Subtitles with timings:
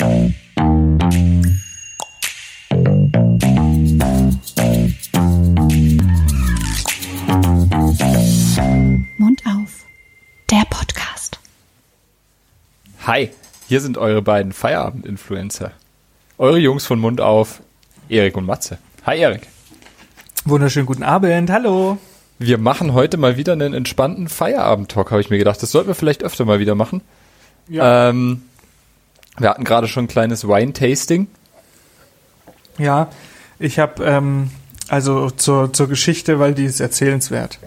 [0.00, 0.12] Mund
[9.44, 9.84] auf.
[10.50, 11.38] Der Podcast.
[13.06, 13.28] Hi,
[13.68, 15.72] hier sind eure beiden Feierabend-Influencer.
[16.38, 17.60] Eure Jungs von Mund auf,
[18.08, 18.78] Erik und Matze.
[19.04, 19.48] Hi Erik.
[20.46, 21.98] Wunderschönen guten Abend, hallo.
[22.38, 25.62] Wir machen heute mal wieder einen entspannten Feierabend-Talk, habe ich mir gedacht.
[25.62, 27.02] Das sollten wir vielleicht öfter mal wieder machen.
[27.68, 28.42] Ja, Ähm,
[29.40, 31.26] wir hatten gerade schon ein kleines Wine-Tasting.
[32.78, 33.08] ja
[33.58, 34.50] ich habe, ähm,
[34.88, 37.58] also zur, zur Geschichte, weil die ist erzählenswert.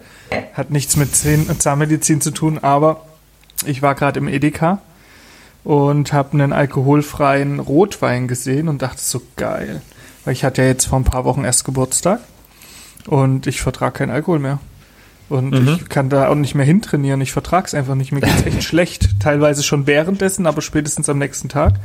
[0.54, 3.06] Hat nichts mit Zahn- Zahnmedizin zu tun, aber
[3.66, 4.80] ich war gerade im Edeka
[5.64, 9.82] und habe einen alkoholfreien Rotwein gesehen und dachte so geil.
[10.26, 12.20] Weil ich hatte ja jetzt vor ein paar Wochen erst Geburtstag
[13.06, 14.60] und ich vertrage keinen Alkohol mehr.
[15.30, 15.68] Und Mhm.
[15.82, 17.22] ich kann da auch nicht mehr hintrainieren.
[17.22, 18.12] Ich vertrage es einfach nicht.
[18.12, 19.20] Mir geht's echt schlecht.
[19.20, 21.76] Teilweise schon währenddessen, aber spätestens am nächsten Tag.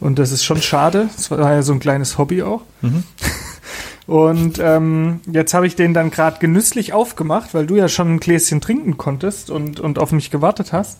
[0.00, 1.08] Und das ist schon schade.
[1.16, 2.62] Das war ja so ein kleines Hobby auch.
[4.06, 8.20] Und ähm, jetzt habe ich den dann gerade genüsslich aufgemacht, weil du ja schon ein
[8.20, 10.98] Gläschen trinken konntest und, und auf mich gewartet hast.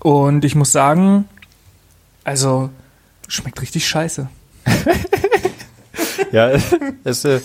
[0.00, 1.24] Und ich muss sagen,
[2.22, 2.68] also
[3.28, 4.28] schmeckt richtig scheiße.
[6.32, 6.50] Ja,
[7.04, 7.40] es, äh,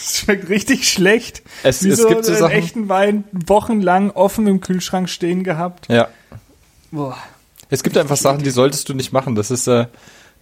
[0.00, 1.42] Es schmeckt richtig schlecht.
[1.62, 2.52] es, Wie es so gibt so einen Sachen.
[2.52, 5.88] echten Wein wochenlang offen im Kühlschrank stehen gehabt.
[5.88, 6.08] Ja,
[6.90, 7.16] Boah.
[7.68, 9.34] es gibt einfach Sachen, die solltest du nicht machen.
[9.34, 9.86] Das ist äh,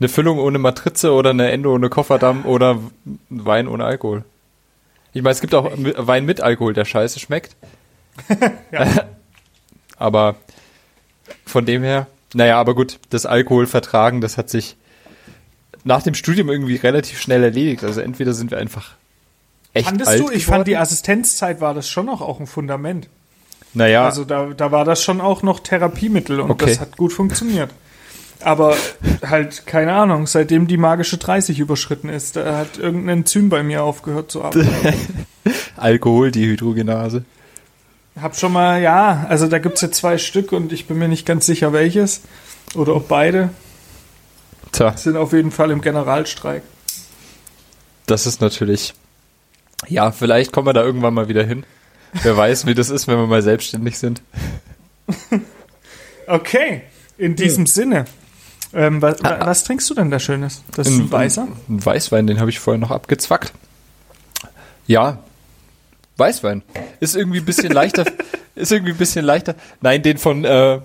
[0.00, 2.78] eine Füllung ohne Matrize oder eine Endo ohne Kofferdamm oder
[3.28, 4.24] Wein ohne Alkohol.
[5.12, 7.56] Ich meine, es gibt auch Wein mit Alkohol, der scheiße schmeckt.
[9.98, 10.36] aber
[11.44, 14.76] von dem her, naja, aber gut, das Alkoholvertragen, das hat sich
[15.84, 17.82] nach dem Studium irgendwie relativ schnell erledigt.
[17.84, 18.94] Also entweder sind wir einfach
[19.78, 20.30] echt Fandest alt du?
[20.30, 20.82] Ich fand die geworden.
[20.82, 23.08] Assistenzzeit war das schon noch auch ein Fundament.
[23.74, 26.66] naja, Also da, da war das schon auch noch Therapiemittel und Okay.
[26.66, 27.70] das hat gut funktioniert.
[28.40, 28.76] Aber
[29.26, 33.82] halt, keine Ahnung, seitdem die magische 30 überschritten ist, da hat irgendein Enzym bei mir
[33.82, 34.68] aufgehört zu arbeiten.
[35.76, 37.24] Alkoholdehydrogenase.
[38.20, 41.26] Hab schon mal, ja, also da gibt's ja zwei Stück und ich bin mir nicht
[41.26, 42.22] ganz sicher welches.
[42.74, 43.50] Oder ob beide.
[44.72, 46.62] Tja, Sind auf jeden Fall im Generalstreik.
[48.06, 48.94] das ist natürlich.
[49.86, 51.64] Ja, vielleicht kommen wir da irgendwann mal wieder hin.
[52.22, 54.22] Wer weiß, wie das ist, wenn wir mal selbstständig sind.
[56.26, 56.82] Okay,
[57.16, 58.04] in diesem Sinne.
[58.74, 60.62] Ähm, was, was trinkst du denn da Schönes?
[60.76, 61.48] Das ist ein weißer?
[61.70, 63.54] Ein Weißwein, den habe ich vorher noch abgezwackt.
[64.86, 65.20] Ja,
[66.18, 66.62] Weißwein.
[67.00, 68.04] Ist irgendwie ein bisschen leichter.
[68.56, 69.54] ist irgendwie ein bisschen leichter.
[69.80, 70.80] Nein, den von, äh,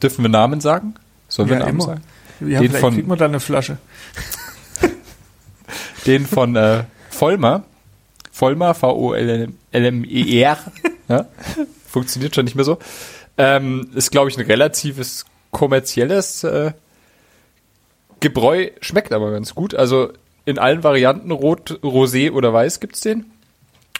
[0.00, 0.94] dürfen wir Namen sagen?
[1.26, 1.84] Sollen wir Ja, Namen immer.
[1.86, 2.02] sagen?
[2.40, 3.78] Ja, Den von- kriegt man da eine Flasche.
[6.06, 7.64] Den von äh, Vollmer.
[8.34, 10.58] Vollmer, V-O-L-M-E-R.
[11.08, 11.26] Ja?
[11.86, 12.78] Funktioniert schon nicht mehr so.
[13.38, 16.72] Ähm, ist, glaube ich, ein relatives kommerzielles äh,
[18.18, 18.70] Gebräu.
[18.80, 19.76] Schmeckt aber ganz gut.
[19.76, 20.10] Also
[20.46, 23.26] in allen Varianten, Rot, Rosé oder Weiß gibt's den.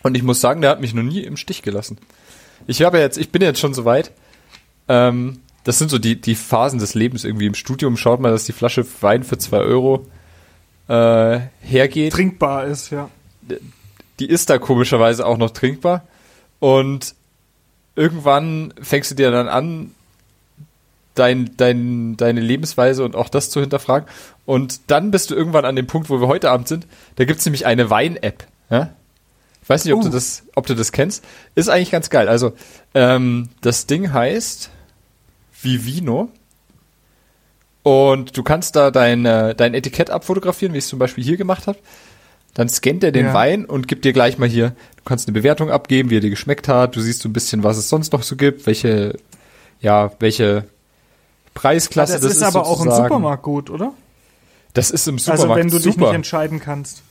[0.02, 1.98] Und ich muss sagen, der hat mich noch nie im Stich gelassen.
[2.66, 4.10] Ich habe jetzt, ich bin jetzt schon so weit.
[4.88, 7.46] Ähm, das sind so die, die Phasen des Lebens irgendwie.
[7.46, 10.08] Im Studium schaut man, dass die Flasche Wein für zwei Euro
[10.88, 13.08] äh, hergeht Trinkbar ist, ja.
[14.18, 16.06] Die ist da komischerweise auch noch trinkbar.
[16.60, 17.14] Und
[17.96, 19.94] irgendwann fängst du dir dann an,
[21.14, 24.08] dein, dein, deine Lebensweise und auch das zu hinterfragen.
[24.46, 26.86] Und dann bist du irgendwann an dem Punkt, wo wir heute Abend sind.
[27.16, 28.46] Da gibt's nämlich eine Wein-App.
[28.70, 28.90] Ja?
[29.62, 30.12] Ich weiß nicht, ob, du Uh.
[30.12, 31.24] das, ob du das kennst.
[31.54, 32.28] Ist eigentlich ganz geil.
[32.28, 32.52] Also,
[32.94, 34.70] ähm, das Ding heißt
[35.62, 36.28] Vivino.
[37.82, 41.36] Und du kannst da dein, äh, dein Etikett abfotografieren, wie ich es zum Beispiel hier
[41.36, 41.78] gemacht habe.
[42.54, 43.34] Dann scannt er den Ja.
[43.34, 46.30] Wein und gibt dir gleich mal hier, du kannst eine Bewertung abgeben, wie er dir
[46.30, 46.94] geschmeckt hat.
[46.96, 49.18] Du siehst so ein bisschen, was es sonst noch so gibt, welche,
[49.80, 50.64] ja, welche
[51.54, 52.90] Preisklasse das, das, ist aber auch im.
[52.90, 53.92] Supermarkt gut, oder?
[54.72, 56.06] Das ist im Supermarkt Also wenn du dich super.
[56.06, 57.02] nicht entscheiden kannst.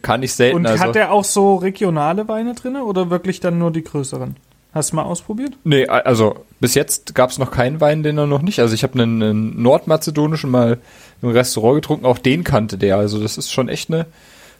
[0.00, 0.56] Kann ich selten.
[0.56, 4.36] Und also, hat der auch so regionale Weine drin oder wirklich dann nur die größeren?
[4.72, 5.52] Hast du mal ausprobiert?
[5.64, 8.60] Nee, also bis jetzt gab es noch keinen Wein, den er noch nicht.
[8.60, 10.78] Also ich habe einen, einen nordmazedonischen mal
[11.20, 12.96] im Restaurant getrunken, auch den kannte der.
[12.96, 14.06] Also das ist schon echt eine,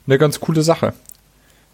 [0.07, 0.93] eine ganz coole Sache.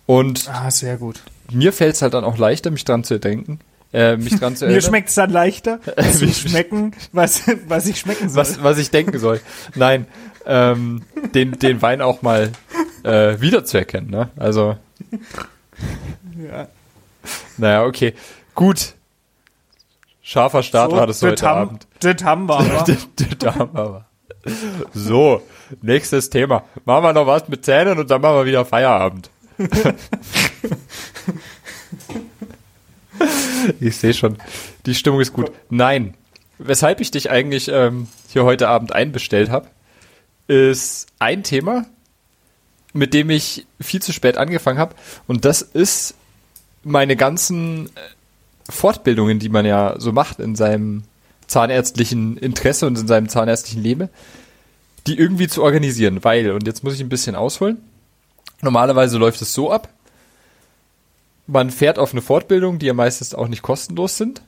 [0.07, 1.21] Und Ah, sehr gut.
[1.53, 3.61] mir fällt es halt dann auch leichter, mich dran zu denken.
[3.93, 5.81] Äh, mich dran zu Mir schmeckt es dann leichter,
[6.13, 8.37] zu schmecken, was, was ich schmecken soll.
[8.41, 9.41] was, was ich denken soll.
[9.75, 10.07] Nein,
[10.47, 11.03] ähm,
[11.35, 12.53] den, den Wein auch mal
[13.03, 14.11] äh, wiederzuerkennen.
[14.11, 14.31] Ne?
[14.37, 14.77] Also,
[16.37, 16.69] Ja.
[17.57, 18.15] naja, okay.
[18.55, 18.95] Gut.
[20.23, 21.87] Scharfer Start war das heute Abend.
[22.01, 22.85] Das haben wir aber.
[23.39, 24.05] da haben wir aber.
[24.95, 25.43] So,
[25.83, 26.65] nächstes Thema.
[26.85, 29.31] Machen wir noch was mit Zähnen und dann machen wir wieder Feierabend.
[33.81, 34.39] ich sehe schon,
[34.87, 35.51] die Stimmung ist gut.
[35.69, 36.15] Nein,
[36.59, 39.69] weshalb ich dich eigentlich ähm, hier heute Abend einbestellt habe,
[40.47, 41.87] ist ein Thema,
[42.93, 44.95] mit dem ich viel zu spät angefangen habe.
[45.27, 46.15] Und das ist
[46.85, 47.91] meine ganzen äh,
[48.71, 51.05] Fortbildungen, die man ja so macht in seinem
[51.49, 54.09] zahnärztlichen Interesse und in seinem zahnärztlichen Leben,
[55.07, 56.23] die irgendwie zu organisieren.
[56.23, 57.79] Weil, und jetzt muss ich ein bisschen ausholen,
[58.63, 59.89] normalerweise läuft es so ab,
[61.49, 64.43] man fährt auf eine Fortbildung, die ja meistens auch nicht kostenlos sind,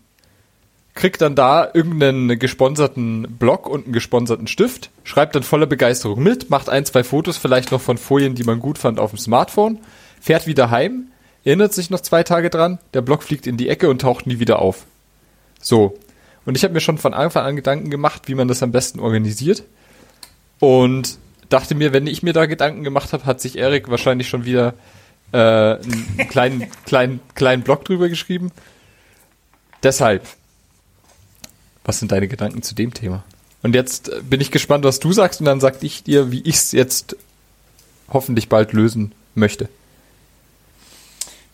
[0.95, 6.51] kriegt dann da irgendeinen gesponserten Blog und einen gesponserten Stift, schreibt dann voller Begeisterung mit,
[6.51, 9.79] macht ein, zwei Fotos vielleicht noch von Folien, die man gut fand auf dem Smartphone,
[10.21, 11.09] fährt wieder heim,
[11.45, 14.39] erinnert sich noch zwei Tage dran, der Blog fliegt in die Ecke und taucht nie
[14.39, 14.85] wieder auf.
[15.63, 15.97] So.
[16.45, 19.01] Und ich habe mir schon von Anfang an Gedanken gemacht, wie man das am besten
[19.01, 19.65] organisiert.
[20.59, 24.45] Und dachte mir, wenn ich mir da Gedanken gemacht habe, hat sich Erik wahrscheinlich schon
[24.45, 24.75] wieder
[25.33, 28.53] äh, einen kleinen, kleinen, kleinen Blog drüber geschrieben.
[29.83, 30.27] Deshalb,
[31.85, 33.25] was sind deine Gedanken zu dem Thema?
[33.63, 36.57] Und jetzt bin ich gespannt, was du sagst, und dann sag ich dir, wie ich
[36.57, 37.17] es jetzt
[38.09, 39.69] hoffentlich bald lösen möchte.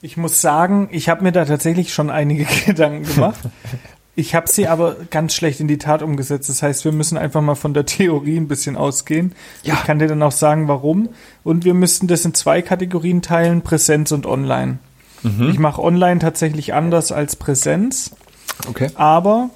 [0.03, 3.41] Ich muss sagen, ich habe mir da tatsächlich schon einige Gedanken gemacht.
[4.19, 6.49] Ich habe sie aber ganz schlecht in die Tat umgesetzt.
[6.49, 9.33] Das heißt, wir müssen einfach mal von der Theorie ein bisschen ausgehen.
[9.63, 9.75] Ja.
[9.75, 11.11] Ich kann dir dann auch sagen, warum.
[11.45, 14.79] Und wir müssten das in zwei Kategorien teilen, Präsenz und Online.
[15.23, 15.51] Mhm.
[15.51, 18.13] Ich mache Online tatsächlich anders als Präsenz.
[18.67, 18.91] Okay.
[18.95, 19.51] Aber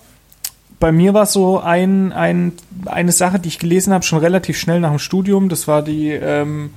[0.78, 2.52] bei mir war so ein, ein,
[2.84, 5.48] eine Sache, die ich gelesen habe, schon relativ schnell nach dem Studium.
[5.48, 6.74] Das war die, ähm,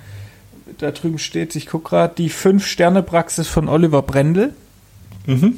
[0.77, 4.53] da drüben steht, ich gucke gerade, die Fünf-Sterne-Praxis von Oliver Brendel.
[5.25, 5.57] Mhm.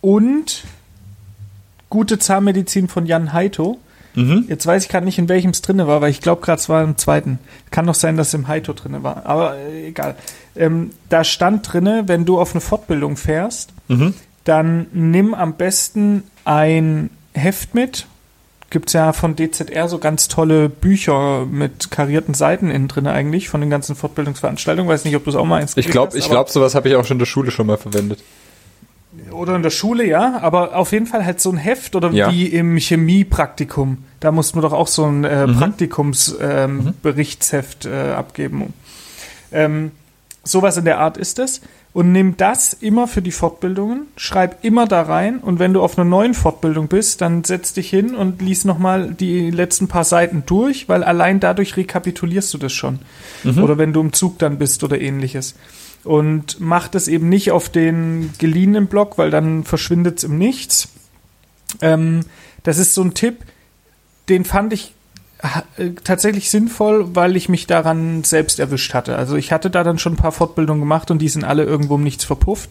[0.00, 0.64] Und
[1.90, 3.78] Gute Zahnmedizin von Jan Heito.
[4.14, 4.46] Mhm.
[4.48, 6.68] Jetzt weiß ich gerade nicht, in welchem es drinne war, weil ich glaube gerade es
[6.68, 7.38] war im zweiten.
[7.70, 10.16] Kann doch sein, dass es im Heito drinne war, aber äh, egal.
[10.56, 14.14] Ähm, da stand drinne, wenn du auf eine Fortbildung fährst, Mhm.
[14.44, 18.06] dann nimm am besten ein Heft mit.
[18.70, 23.60] Gibt's ja von DZR so ganz tolle Bücher mit karierten Seiten innen drin eigentlich, von
[23.62, 24.90] den ganzen Fortbildungsveranstaltungen.
[24.90, 26.88] Weiß nicht, ob du es auch mal eins Ich glaube, hast, ich glaube, sowas habe
[26.88, 28.22] ich auch schon in der Schule schon mal verwendet.
[29.30, 32.32] Oder in der Schule, ja, aber auf jeden Fall halt so ein Heft oder Ja.
[32.32, 33.98] wie im Chemiepraktikum.
[34.20, 38.72] Da mussten wir doch auch so ein äh, Praktikumsberichtsheft ähm, Berichtsheft, äh, abgeben.
[39.52, 39.92] Ähm,
[40.44, 41.60] sowas in der Art ist es.
[41.94, 45.98] Und nimm das immer für die Fortbildungen, schreib immer da rein und wenn du auf
[45.98, 50.42] einer neuen Fortbildung bist, dann setz dich hin und lies nochmal die letzten paar Seiten
[50.46, 53.00] durch, weil allein dadurch rekapitulierst du das schon.
[53.60, 55.54] Oder wenn du im Zug dann bist oder ähnliches
[56.04, 60.88] und macht es eben nicht auf den geliehenen Block, weil dann verschwindet es im Nichts.
[61.80, 62.24] Ähm,
[62.62, 63.44] das ist so ein Tipp,
[64.28, 64.94] den fand ich
[66.02, 69.16] tatsächlich sinnvoll, weil ich mich daran selbst erwischt hatte.
[69.16, 71.94] Also ich hatte da dann schon ein paar Fortbildungen gemacht und die sind alle irgendwo
[71.94, 72.70] um nichts verpufft.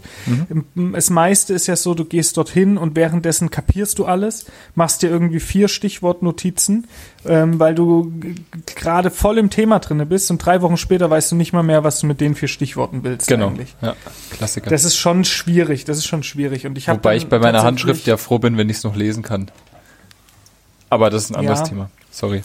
[0.49, 5.01] Im- Das meiste ist ja so, du gehst dorthin und währenddessen kapierst du alles, machst
[5.01, 6.87] dir irgendwie vier Stichwortnotizen,
[7.25, 8.11] ähm, weil du
[8.75, 11.85] gerade voll im Thema drinne bist und drei Wochen später weißt du nicht mal mehr,
[11.85, 13.47] was du mit den vier Stichworten willst Genau.
[13.47, 13.75] eigentlich.
[13.81, 13.95] Ja,
[14.31, 14.69] Klassiker.
[14.69, 16.65] Das ist schon schwierig, das ist schon schwierig.
[16.65, 19.23] Und ich Wobei ich bei meiner Handschrift ja froh bin, wenn ich es noch lesen
[19.23, 19.49] kann.
[20.89, 21.65] Aber das ist ein anderes Ja.
[21.65, 21.89] Thema.
[22.11, 22.43] Sorry.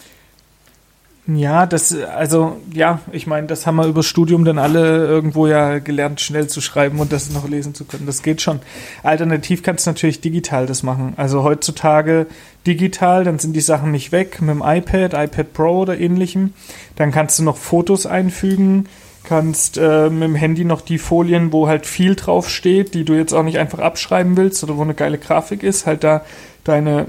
[1.28, 5.78] Ja, das, also, ja, ich meine, das haben wir über Studium dann alle irgendwo ja
[5.78, 8.06] gelernt, schnell zu schreiben und das noch lesen zu können.
[8.06, 8.58] Das geht schon.
[9.04, 11.14] Alternativ kannst du natürlich digital das machen.
[11.16, 12.26] Also heutzutage
[12.66, 16.55] digital, dann sind die Sachen nicht weg mit dem iPad, iPad Pro oder ähnlichem.
[16.96, 18.88] Dann kannst du noch Fotos einfügen,
[19.22, 23.12] kannst äh, mit dem Handy noch die Folien, wo halt viel drauf steht, die du
[23.12, 26.24] jetzt auch nicht einfach abschreiben willst oder wo eine geile Grafik ist, halt da
[26.64, 27.06] deine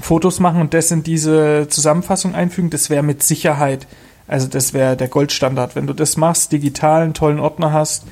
[0.00, 3.86] Fotos machen und das in diese Zusammenfassung einfügen, das wäre mit Sicherheit,
[4.26, 5.76] also das wäre der Goldstandard.
[5.76, 8.04] Wenn du das machst, digital einen tollen Ordner hast,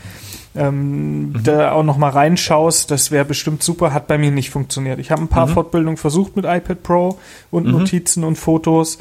[0.56, 4.98] ähm, da auch noch mal reinschaust, das wäre bestimmt super, hat bei mir nicht funktioniert.
[4.98, 7.18] Ich habe ein paar Fortbildungen versucht mit iPad Pro
[7.50, 8.98] und Notizen und Fotos,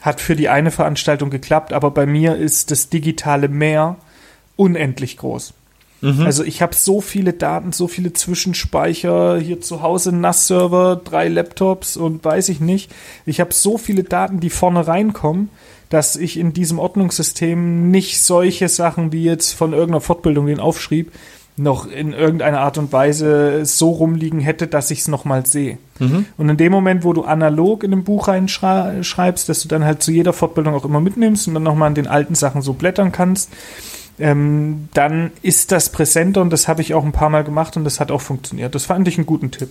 [0.00, 3.96] hat für die eine Veranstaltung geklappt, aber bei mir ist das digitale Meer
[4.56, 5.54] unendlich groß.
[6.00, 11.96] Also ich habe so viele Daten, so viele Zwischenspeicher, hier zu Hause NAS-Server, drei Laptops
[11.96, 12.92] und weiß ich nicht.
[13.26, 15.48] Ich habe so viele Daten, die vorne reinkommen,
[15.88, 21.10] dass ich in diesem Ordnungssystem nicht solche Sachen wie jetzt von irgendeiner Fortbildung den aufschrieb,
[21.56, 25.78] noch in irgendeiner Art und Weise so rumliegen hätte, dass ich es nochmal sehe.
[26.36, 30.00] Und in dem Moment, wo du analog in dem Buch reinschreibst, dass du dann halt
[30.00, 33.10] zu jeder Fortbildung auch immer mitnimmst und dann nochmal an den alten Sachen so blättern
[33.10, 33.50] kannst,
[34.18, 37.84] ähm, dann ist das präsenter und das habe ich auch ein paar Mal gemacht und
[37.84, 38.74] das hat auch funktioniert.
[38.74, 39.70] Das fand ich einen guten Tipp.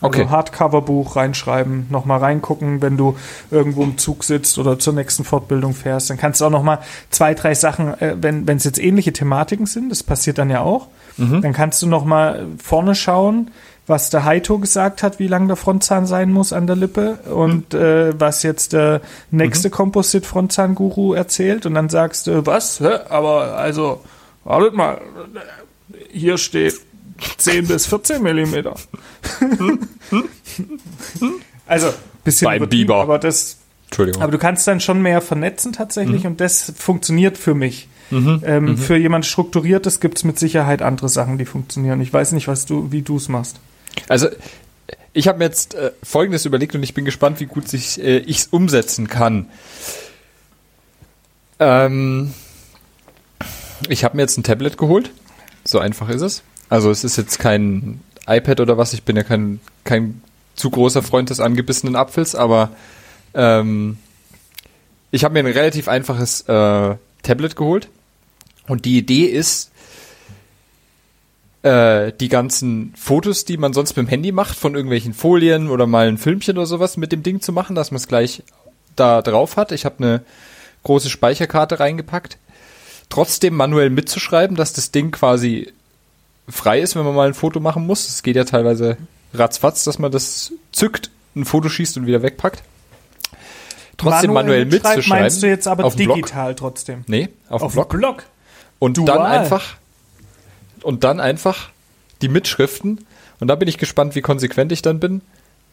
[0.00, 0.22] Okay.
[0.22, 3.16] Also Hardcover-Buch reinschreiben, nochmal reingucken, wenn du
[3.50, 6.10] irgendwo im Zug sitzt oder zur nächsten Fortbildung fährst.
[6.10, 9.66] Dann kannst du auch nochmal zwei, drei Sachen, äh, wenn wenn es jetzt ähnliche Thematiken
[9.66, 13.52] sind, das passiert dann ja auch, dann kannst du nochmal vorne schauen,
[13.86, 17.74] was der Heito gesagt hat, wie lang der Frontzahn sein muss an der Lippe und
[17.74, 19.00] äh, was jetzt der
[19.30, 22.80] nächste Composite-Frontzahn-Guru erzählt und dann sagst du, was?
[22.80, 22.98] Hä?
[23.10, 24.00] Aber also,
[24.44, 25.00] wartet mal,
[26.10, 26.74] hier steht
[27.38, 28.74] 10 bis 14 Millimeter.
[31.66, 31.92] also,
[32.24, 32.96] bisschen Beim Biber.
[33.02, 34.22] aber das Entschuldigung.
[34.22, 36.30] aber du kannst dann schon mehr vernetzen tatsächlich Mhm.
[36.32, 37.88] und das funktioniert für mich.
[38.10, 42.00] ähm, Für jemand Strukturiertes gibt es mit Sicherheit andere Sachen, die funktionieren.
[42.00, 43.56] Ich weiß nicht, was du, wie du es machst.
[44.08, 44.28] Also
[45.12, 48.38] ich habe mir jetzt äh, Folgendes überlegt und ich bin gespannt, wie gut äh, ich
[48.38, 49.48] es umsetzen kann.
[51.58, 52.34] Ähm,
[53.88, 55.10] ich habe mir jetzt ein Tablet geholt.
[55.64, 56.42] So einfach ist es.
[56.68, 58.92] Also es ist jetzt kein iPad oder was.
[58.92, 60.22] Ich bin ja kein, kein
[60.54, 62.70] zu großer Freund des angebissenen Apfels, aber
[63.34, 63.98] ähm,
[65.10, 67.88] ich habe mir ein relativ einfaches äh, Tablet geholt.
[68.66, 69.70] Und die Idee ist,
[71.64, 75.86] äh, die ganzen Fotos, die man sonst mit dem Handy macht, von irgendwelchen Folien oder
[75.86, 78.42] mal ein Filmchen oder sowas mit dem Ding zu machen, dass man es gleich
[78.96, 79.72] da drauf hat.
[79.72, 80.22] Ich habe eine
[80.82, 82.36] große Speicherkarte reingepackt.
[83.08, 85.72] Trotzdem manuell mitzuschreiben, dass das Ding quasi
[86.48, 88.08] frei ist, wenn man mal ein Foto machen muss.
[88.08, 88.98] Es geht ja teilweise
[89.32, 92.62] ratzfatz, dass man das zückt, ein Foto schießt und wieder wegpackt.
[93.96, 95.22] Trotzdem manuell, mitschreiben, mitzuschreiben.
[95.22, 96.16] Meinst du jetzt aber auf dem Blog.
[96.16, 97.04] digital trotzdem?
[97.06, 97.88] Nee, auf, Auf dem Blog.
[97.88, 98.24] Blog.
[98.80, 99.06] Und Dual.
[99.06, 99.76] dann einfach
[100.84, 101.70] und dann einfach
[102.22, 103.06] die Mitschriften
[103.40, 105.22] und da bin ich gespannt, wie konsequent ich dann bin,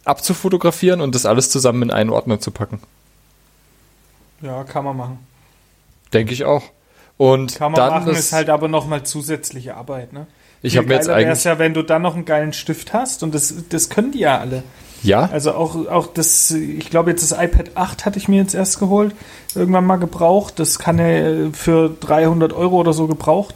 [0.05, 2.79] abzufotografieren und das alles zusammen in einen Ordner zu packen.
[4.41, 5.19] Ja, kann man machen.
[6.13, 6.63] Denke ich auch.
[7.17, 10.25] Und Kann man dann machen, das, ist halt aber nochmal zusätzliche Arbeit, ne?
[10.63, 12.93] ich habe mir jetzt geiler wär's eigentlich ja, wenn du dann noch einen geilen Stift
[12.93, 14.63] hast und das, das können die ja alle.
[15.03, 18.53] ja, Also auch, auch das, ich glaube jetzt das iPad 8 hatte ich mir jetzt
[18.53, 19.15] erst geholt,
[19.55, 20.59] irgendwann mal gebraucht.
[20.59, 23.55] Das kann ja für 300 Euro oder so gebraucht.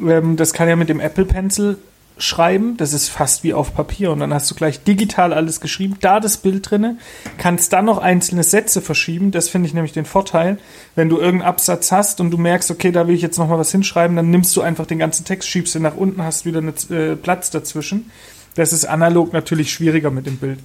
[0.00, 1.78] Ähm, das kann ja mit dem Apple Pencil
[2.18, 2.76] schreiben.
[2.76, 5.96] Das ist fast wie auf Papier und dann hast du gleich digital alles geschrieben.
[6.00, 6.96] Da das Bild drinne,
[7.38, 9.30] kannst dann noch einzelne Sätze verschieben.
[9.30, 10.58] Das finde ich nämlich den Vorteil.
[10.94, 13.58] Wenn du irgendeinen Absatz hast und du merkst, okay, da will ich jetzt noch mal
[13.58, 16.58] was hinschreiben, dann nimmst du einfach den ganzen Text, schiebst ihn nach unten, hast wieder
[16.58, 18.10] einen äh, Platz dazwischen.
[18.54, 20.60] Das ist analog natürlich schwieriger mit dem Bild.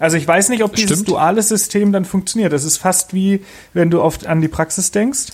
[0.00, 1.08] Also ich weiß nicht, ob dieses Stimmt.
[1.08, 2.52] duale System dann funktioniert.
[2.52, 5.26] Das ist fast wie, wenn du oft an die Praxis denkst,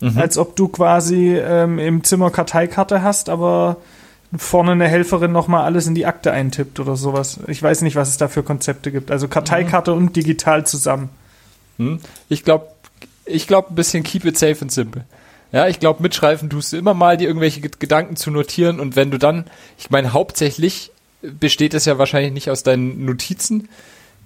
[0.00, 0.18] Mhm.
[0.18, 3.76] als ob du quasi ähm, im Zimmer Karteikarte hast, aber
[4.36, 7.38] vorne eine Helferin nochmal alles in die Akte eintippt oder sowas.
[7.46, 9.10] Ich weiß nicht, was es da für Konzepte gibt.
[9.10, 9.98] Also Karteikarte Mhm.
[9.98, 11.08] und digital zusammen.
[11.78, 12.66] hm, ich glaube,
[13.24, 15.04] ich glaube ein bisschen keep it safe and simple.
[15.52, 18.96] Ja, ich glaube, mitschreiben tust du immer mal, dir irgendwelche Ge- Gedanken zu notieren und
[18.96, 19.44] wenn du dann,
[19.78, 20.90] ich meine, hauptsächlich
[21.22, 23.68] besteht es ja wahrscheinlich nicht aus deinen Notizen,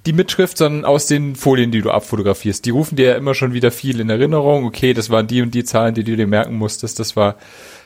[0.07, 2.64] die Mitschrift, sondern aus den Folien, die du abfotografierst.
[2.64, 4.64] Die rufen dir ja immer schon wieder viel in Erinnerung.
[4.64, 6.99] Okay, das waren die und die Zahlen, die du dir merken musstest.
[6.99, 7.37] Das war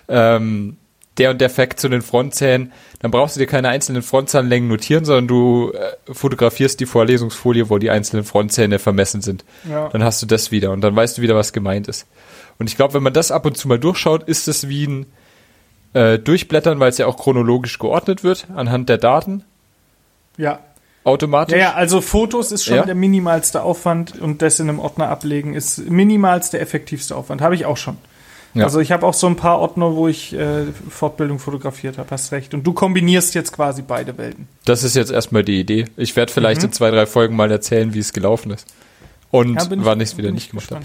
[0.09, 0.76] ähm,
[1.18, 2.73] der und der Fact zu den Frontzähnen.
[3.00, 7.78] Dann brauchst du dir keine einzelnen Frontzahnlängen notieren, sondern du äh, fotografierst die Vorlesungsfolie, wo
[7.78, 9.44] die einzelnen Frontzähne vermessen sind.
[9.68, 9.88] Ja.
[9.88, 12.06] Dann hast du das wieder und dann weißt du wieder, was gemeint ist.
[12.59, 15.06] Und ich glaube, wenn man das ab und zu mal durchschaut, ist es wie ein
[15.94, 19.44] äh, Durchblättern, weil es ja auch chronologisch geordnet wird anhand der Daten
[20.37, 20.61] Ja.
[21.04, 21.52] Automatisch.
[21.56, 22.84] Ja, ja, also Fotos ist schon Ja.
[22.84, 27.40] der minimalste Aufwand und das in einem Ordner ablegen ist minimalste, effektivste Aufwand.
[27.40, 27.96] Habe ich auch schon.
[28.54, 28.64] Ja.
[28.64, 32.30] Also ich habe auch so ein paar Ordner, wo ich äh, Fortbildung fotografiert habe, hast
[32.32, 32.54] recht.
[32.54, 34.46] Und du kombinierst jetzt quasi beide Welten.
[34.64, 35.87] Das ist jetzt erstmal die Idee.
[35.96, 38.66] Ich werde vielleicht in zwei, drei Folgen mal erzählen, wie es gelaufen ist.
[39.32, 39.80] Und Mhm.
[39.80, 40.84] Ja, wann ich es wieder nicht ich gemacht habe.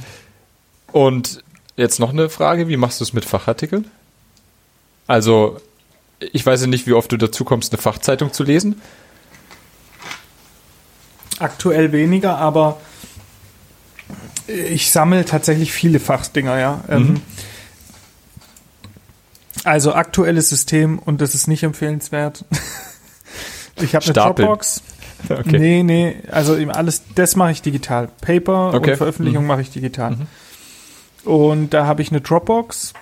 [0.92, 1.44] Und
[1.78, 3.86] jetzt noch eine Frage, wie machst du es mit Fachartikeln?
[5.08, 5.58] Also,
[6.20, 8.82] ich weiß ja nicht, wie oft du dazu kommst, eine Fachzeitung zu lesen.
[11.40, 12.78] Aktuell weniger, aber
[14.48, 16.84] ich sammle tatsächlich viele Fachdinger, ja.
[16.88, 16.94] Mhm.
[16.94, 17.22] Ähm,
[19.64, 22.46] also aktuelles System und das ist nicht empfehlenswert.
[23.82, 24.14] ich habe eine.
[24.14, 24.82] Dropbox.
[25.28, 25.60] Okay.
[25.60, 28.08] Nee, nee, also eben alles, das mache ich digital.
[28.22, 28.92] Paper Okay.
[28.92, 30.16] und Veröffentlichung mache ich digital.
[31.26, 32.94] Und da habe ich eine Dropbox,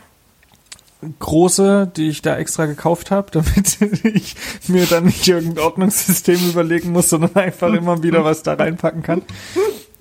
[1.19, 4.35] große, die ich da extra gekauft habe, damit ich
[4.67, 9.21] mir dann nicht irgendein Ordnungssystem überlegen muss, sondern einfach immer wieder was da reinpacken kann.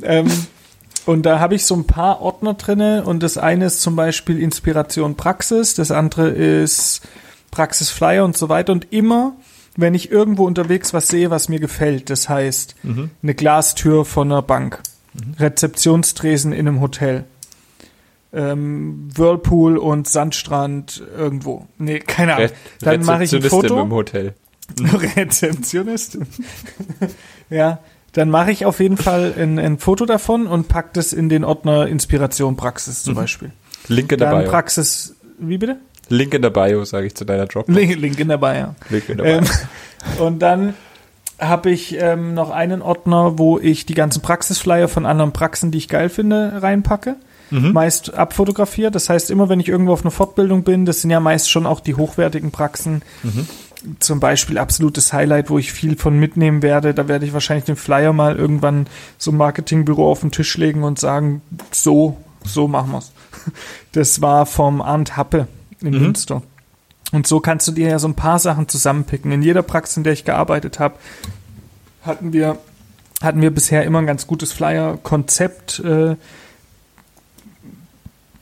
[0.02, 0.30] Ähm,
[1.04, 4.40] und da habe ich so ein paar Ordner drinne und das eine ist zum Beispiel
[4.40, 7.02] Inspiration Praxis, das andere ist
[7.52, 8.72] Praxis Flyer und so weiter.
[8.72, 9.36] Und immer
[9.76, 12.76] wenn ich irgendwo unterwegs was sehe, was mir gefällt, das heißt
[13.22, 14.80] eine Glastür von einer Bank,
[15.38, 17.24] Rezeptionstresen in einem Hotel,
[18.36, 21.66] ähm, Whirlpool und Sandstrand irgendwo.
[21.78, 22.50] Nee, keine Ahnung.
[22.80, 23.82] Dann mache ich ein Rezeptionistin Foto.
[23.82, 24.34] im Hotel.
[25.16, 26.18] Rezeptionist.
[27.50, 27.78] ja,
[28.12, 31.44] dann mache ich auf jeden Fall ein, ein Foto davon und pack das in den
[31.44, 33.52] Ordner Inspiration Praxis zum Beispiel.
[33.88, 34.50] Link in der Bio.
[34.50, 35.78] Praxis, wie bitte?
[36.08, 37.76] Link in der Bio, sage ich zu deiner Dropbox.
[37.76, 38.74] Link, Link in der Bio.
[38.90, 39.38] Link in der Bio.
[39.38, 39.44] Ähm,
[40.18, 40.74] und dann
[41.38, 45.78] habe ich ähm, noch einen Ordner, wo ich die ganzen Praxisflyer von anderen Praxen, die
[45.78, 47.16] ich geil finde, reinpacke.
[47.72, 48.94] Meist abfotografiert.
[48.94, 51.66] Das heißt, immer wenn ich irgendwo auf einer Fortbildung bin, das sind ja meist schon
[51.66, 53.02] auch die hochwertigen Praxen.
[54.00, 56.92] Zum Beispiel absolutes Highlight, wo ich viel von mitnehmen werde.
[56.92, 58.88] Da werde ich wahrscheinlich den Flyer mal irgendwann
[59.18, 63.12] so ein Marketingbüro auf den Tisch legen und sagen, so, so machen wir's.
[63.92, 65.46] Das war vom Arndt Happe
[65.80, 66.42] in Münster.
[67.12, 69.30] Und so kannst du dir ja so ein paar Sachen zusammenpicken.
[69.30, 70.96] In jeder Praxis, in der ich gearbeitet habe,
[72.02, 72.58] hatten wir,
[73.22, 75.80] hatten wir bisher immer ein ganz gutes Flyer-Konzept.
[75.80, 76.16] Äh,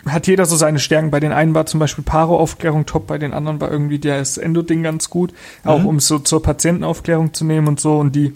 [0.07, 1.11] hat jeder so seine Stärken.
[1.11, 4.83] Bei den einen war zum Beispiel Paro-Aufklärung top, bei den anderen war irgendwie das Endo-Ding
[4.83, 5.33] ganz gut,
[5.65, 7.99] auch um es so zur Patientenaufklärung zu nehmen und so.
[7.99, 8.35] Und die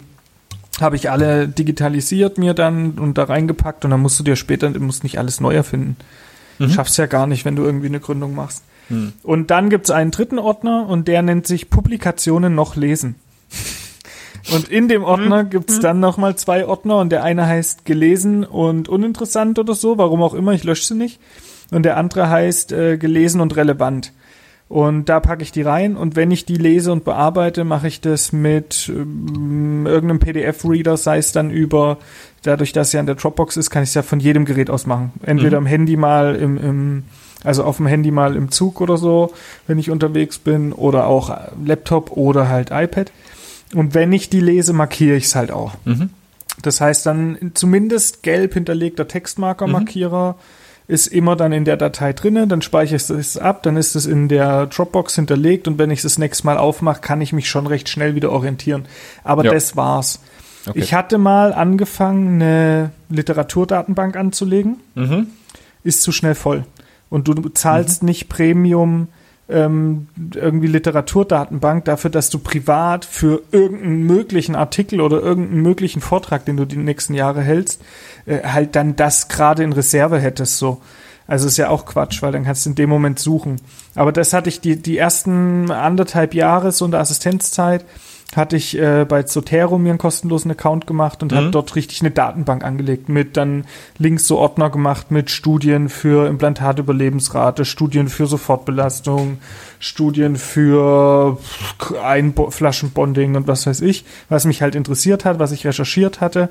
[0.81, 4.69] habe ich alle digitalisiert mir dann und da reingepackt und dann musst du dir später,
[4.69, 5.97] du musst nicht alles neu erfinden.
[6.69, 8.63] Schaffst ja gar nicht, wenn du irgendwie eine Gründung machst.
[9.23, 13.15] Und dann gibt's einen dritten Ordner und der nennt sich Publikationen noch lesen.
[14.53, 18.87] Und in dem Ordner gibt's dann nochmal zwei Ordner und der eine heißt gelesen und
[18.87, 21.19] uninteressant oder so, warum auch immer, ich lösche sie nicht.
[21.71, 24.11] Und der andere heißt äh, gelesen und relevant.
[24.69, 28.01] Und da packe ich die rein und wenn ich die lese und bearbeite, mache ich
[28.01, 31.97] das mit ähm, irgendeinem PDF-Reader, sei es dann über,
[32.43, 34.85] dadurch, dass ja in der Dropbox ist, kann ich es ja von jedem Gerät aus
[34.85, 35.11] machen.
[35.23, 37.03] Entweder im Handy mal im, im
[37.43, 39.33] also auf dem Handy mal im Zug oder so,
[39.65, 41.35] wenn ich unterwegs bin, oder auch
[41.65, 43.11] Laptop oder halt iPad.
[43.73, 45.73] Und wenn ich die lese, markiere ich es halt auch.
[46.61, 50.35] Das heißt dann zumindest gelb hinterlegter Textmarker-Markierer
[50.89, 54.07] ist immer dann in der Datei drinne, dann speichere ich es ab, dann ist es
[54.07, 57.47] in der Dropbox hinterlegt und wenn ich es das nächste Mal aufmache, kann ich mich
[57.47, 58.85] schon recht schnell wieder orientieren.
[59.23, 59.53] Aber Ja.
[59.53, 60.19] das war's.
[60.67, 60.79] Okay.
[60.79, 64.77] Ich hatte mal angefangen, eine Literaturdatenbank anzulegen,
[65.83, 66.65] ist zu schnell voll.
[67.11, 69.09] Und du zahlst nicht Premium
[69.49, 76.45] ähm, irgendwie Literaturdatenbank dafür, dass du privat für irgendeinen möglichen Artikel oder irgendeinen möglichen Vortrag,
[76.45, 77.81] den du die nächsten Jahre hältst,
[78.25, 80.81] äh, halt dann das gerade in Reserve hättest so.
[81.27, 83.61] Also ist ja auch Quatsch, weil dann kannst du in dem Moment suchen.
[83.93, 87.85] Aber das hatte ich die, die ersten anderthalb Jahre so in der Assistenzzeit,
[88.35, 92.11] hatte ich äh, bei Zotero mir einen kostenlosen Account gemacht und habe dort richtig eine
[92.11, 93.65] Datenbank angelegt mit dann
[93.97, 99.39] links so Ordner gemacht mit Studien für Implantatüberlebensrate, Studien für Sofortbelastung,
[99.79, 101.39] Studien für
[102.03, 106.49] Einflaschenbonding und was weiß ich, was mich halt interessiert hat, was ich recherchiert hatte.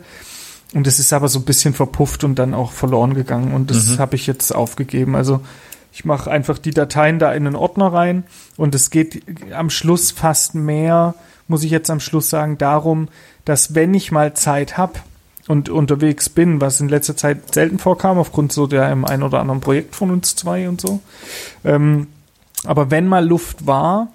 [0.74, 3.54] Und es ist aber so ein bisschen verpufft und dann auch verloren gegangen.
[3.54, 5.14] Und das habe ich jetzt aufgegeben.
[5.14, 5.40] Also
[5.92, 8.24] ich mache einfach die Dateien da in einen Ordner rein
[8.56, 9.22] und es geht
[9.54, 11.14] am Schluss fast mehr,
[11.48, 13.08] muss ich jetzt am Schluss sagen, darum,
[13.44, 15.00] dass wenn ich mal Zeit habe
[15.48, 19.40] und unterwegs bin, was in letzter Zeit selten vorkam, aufgrund so der im ein oder
[19.40, 21.00] anderen Projekt von uns zwei und so,
[21.64, 22.08] ähm,
[22.64, 24.08] aber wenn mal Luft war,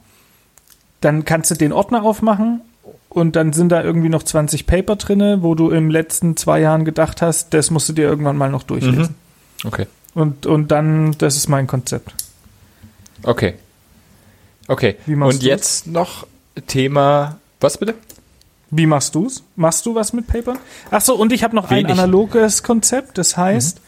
[1.01, 2.61] dann kannst du den Ordner aufmachen
[3.09, 6.85] und dann sind da irgendwie noch 20 Paper drinne, wo du im letzten zwei Jahren
[6.85, 9.15] gedacht hast, das musst du dir irgendwann mal noch durchlesen.
[9.63, 9.87] Okay.
[10.13, 12.13] Und, und dann, das ist mein Konzept.
[13.23, 13.55] Okay.
[14.67, 14.95] Okay.
[15.07, 15.43] Und du's?
[15.43, 16.27] jetzt noch
[16.67, 17.37] Thema.
[17.59, 17.95] Was bitte?
[18.71, 19.43] Wie machst du's?
[19.55, 20.55] Machst du was mit Paper?
[20.89, 21.85] Ach so, und ich habe noch Wenig.
[21.85, 23.17] ein analoges Konzept.
[23.17, 23.79] Das heißt,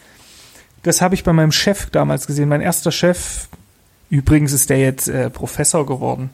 [0.83, 2.49] das habe ich bei meinem Chef damals gesehen.
[2.49, 3.47] Mein erster Chef,
[4.09, 6.29] übrigens ist der jetzt äh, Professor geworden.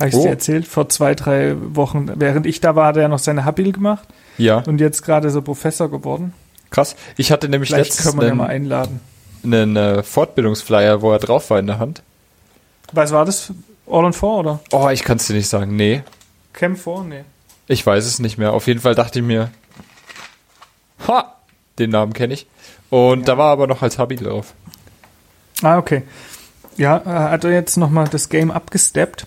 [0.00, 0.22] Habe ich Oh.
[0.22, 0.66] dir erzählt?
[0.66, 2.10] Vor zwei, drei Wochen.
[2.16, 4.08] Während ich da war, hat er noch seine Habil gemacht.
[4.38, 4.58] Ja.
[4.66, 6.32] Und jetzt gerade er Professor geworden.
[6.70, 6.96] Krass.
[7.16, 9.00] Ich hatte nämlich Vielleicht letztens können wir ja mal einen, einladen.
[9.44, 12.02] einen äh, Fortbildungsflyer, wo er drauf war in der Hand.
[12.92, 13.52] Was war das?
[13.86, 14.60] All on Four oder?
[14.72, 15.76] Oh, ich kann es dir nicht sagen.
[15.76, 16.02] Nee.
[16.52, 17.04] Camp 4?
[17.08, 17.24] Nee.
[17.66, 18.52] Ich weiß es nicht mehr.
[18.52, 19.50] Auf jeden Fall dachte ich mir,
[21.06, 21.34] ha,
[21.78, 22.46] den Namen kenne ich.
[22.90, 24.54] Und da war aber noch als Hobby drauf.
[25.62, 26.02] Ah, okay.
[26.76, 29.26] Ja, äh, hat er jetzt nochmal das Game abgesteppt.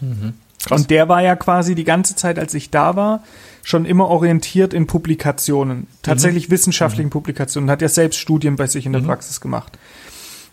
[0.65, 0.81] Krass.
[0.81, 3.23] Und der war ja quasi die ganze Zeit, als ich da war,
[3.63, 5.87] schon immer orientiert in Publikationen.
[6.01, 7.69] Tatsächlich wissenschaftlichen Publikationen.
[7.69, 9.77] Hat ja selbst Studien bei sich in der Praxis gemacht.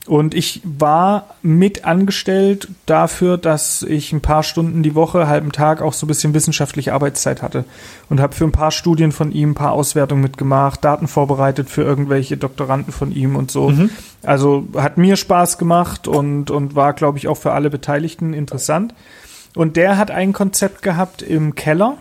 [0.07, 5.81] Und ich war mit angestellt dafür, dass ich ein paar Stunden die Woche, halben Tag
[5.81, 7.65] auch so ein bisschen wissenschaftliche Arbeitszeit hatte.
[8.11, 11.83] Und habe für ein paar Studien von ihm ein paar Auswertungen mitgemacht, Daten vorbereitet für
[11.83, 13.71] irgendwelche Doktoranden von ihm und so.
[14.23, 18.95] Also hat mir Spaß gemacht und, und war, glaube ich, auch für alle Beteiligten interessant.
[19.55, 21.97] Und der hat ein Konzept gehabt im Keller,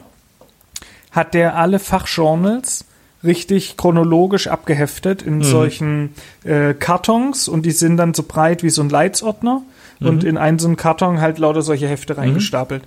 [1.12, 2.86] hat der alle Fachjournals
[3.24, 8.82] richtig chronologisch abgeheftet in solchen äh, Kartons und die sind dann so breit wie so
[8.82, 9.62] ein Leitsordner
[10.00, 12.84] und in einen so einen Karton halt lauter solche Hefte reingestapelt.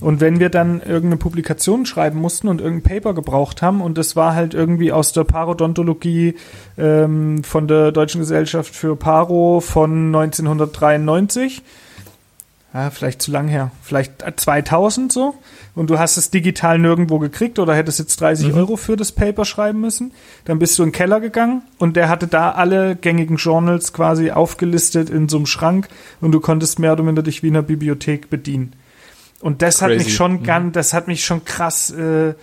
[0.00, 4.16] Und wenn wir dann irgendeine Publikation schreiben mussten und irgendein Paper gebraucht haben und das
[4.16, 6.36] war halt irgendwie aus der Parodontologie
[6.78, 11.62] ähm, von der Deutschen Gesellschaft für Paro von 1993,
[12.72, 15.34] ja, vielleicht zu lang her, vielleicht 2000 so
[15.74, 18.54] und du hast es digital nirgendwo gekriegt oder hättest jetzt 30 Mhm.
[18.54, 20.12] Euro für das Paper schreiben müssen,
[20.44, 24.30] dann bist du in den Keller gegangen und der hatte da alle gängigen Journals quasi
[24.30, 25.88] aufgelistet in so einem Schrank
[26.20, 28.74] und du konntest mehr oder minder dich wie in einer Bibliothek bedienen.
[29.40, 30.04] Und das hat Crazy.
[30.04, 30.42] mich schon Mhm.
[30.44, 32.34] ganz, das hat mich schon krass, äh,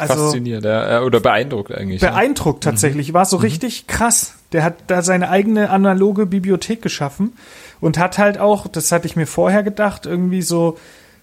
[0.00, 0.98] also Fasziniert, ja.
[1.00, 2.02] äh, Oder beeindruckt eigentlich.
[2.02, 2.10] ja.
[2.10, 3.12] beeindruckt tatsächlich.
[3.12, 3.42] War so Mhm.
[3.44, 4.34] richtig krass.
[4.52, 7.34] Der hat da seine eigene analoge Bibliothek geschaffen
[7.80, 10.76] und hat halt auch, das hatte ich mir vorher gedacht, irgendwie so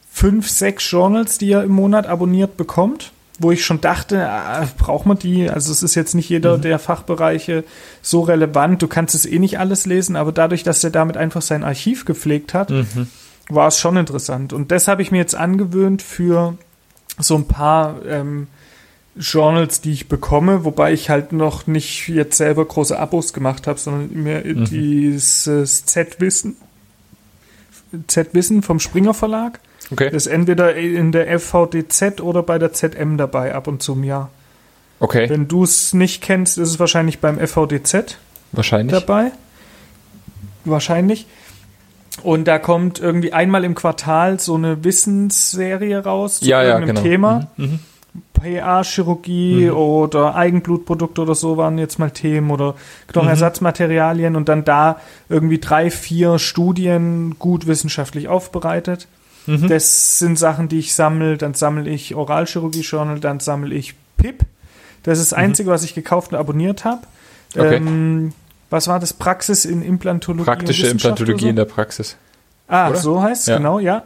[0.10, 5.06] fünf, sechs Journals, die er im Monat abonniert bekommt, wo ich schon dachte, ah, braucht
[5.06, 5.48] man die?
[5.50, 6.62] Also es ist jetzt nicht jeder Mhm.
[6.62, 7.64] der Fachbereiche
[8.02, 8.82] so relevant.
[8.82, 12.06] Du kannst es eh nicht alles lesen, aber dadurch, dass er damit einfach sein Archiv
[12.06, 13.08] gepflegt hat, Mhm.
[13.50, 14.54] war es schon interessant.
[14.54, 16.56] Und das habe ich mir jetzt angewöhnt für
[17.20, 18.48] so ein paar ähm,
[19.20, 23.80] Journals, die ich bekomme, wobei ich halt noch nicht jetzt selber große Abos gemacht habe,
[23.80, 24.66] sondern mir Mhm.
[24.66, 26.56] dieses Z-Wissen,
[28.08, 29.60] Z-Wissen vom Springer Verlag,
[29.92, 30.10] Okay.
[30.12, 34.04] das ist entweder in der FVDZ oder bei der ZM dabei ab und zu im
[34.04, 34.30] Jahr.
[35.00, 35.30] Okay.
[35.30, 38.18] Wenn du es nicht kennst, ist es wahrscheinlich beim FVDZ
[38.52, 38.92] Wahrscheinlich.
[39.00, 39.32] dabei.
[40.66, 41.28] Wahrscheinlich.
[42.24, 46.96] Und da kommt irgendwie einmal im Quartal so eine Wissensserie raus zu Ja, ja, irgendeinem
[46.96, 47.08] genau.
[47.08, 47.48] Thema.
[47.58, 47.66] Mhm.
[47.66, 47.80] Mhm.
[48.42, 52.76] PA-Chirurgie oder Eigenblutprodukte oder so waren jetzt mal Themen oder
[53.08, 59.08] Knochenersatzmaterialien und dann da irgendwie drei, vier Studien gut wissenschaftlich aufbereitet.
[59.46, 59.68] Mhm.
[59.68, 61.38] Das sind Sachen, die ich sammle.
[61.38, 64.44] Dann sammle ich Oralchirurgie-Journal, dann sammle ich PIP.
[65.04, 67.02] Das ist das Einzige, was ich gekauft und abonniert habe.
[67.56, 67.62] Mhm.
[67.62, 67.76] Okay.
[67.76, 68.34] Ähm,
[68.70, 69.14] was war das?
[69.14, 70.46] Praxis in Implantologie.
[70.46, 72.18] Praktische Implantologie oder in der Praxis.
[72.68, 72.98] Ah, oder?
[72.98, 73.58] so heißt es, Ja.
[73.58, 74.04] genau, ja.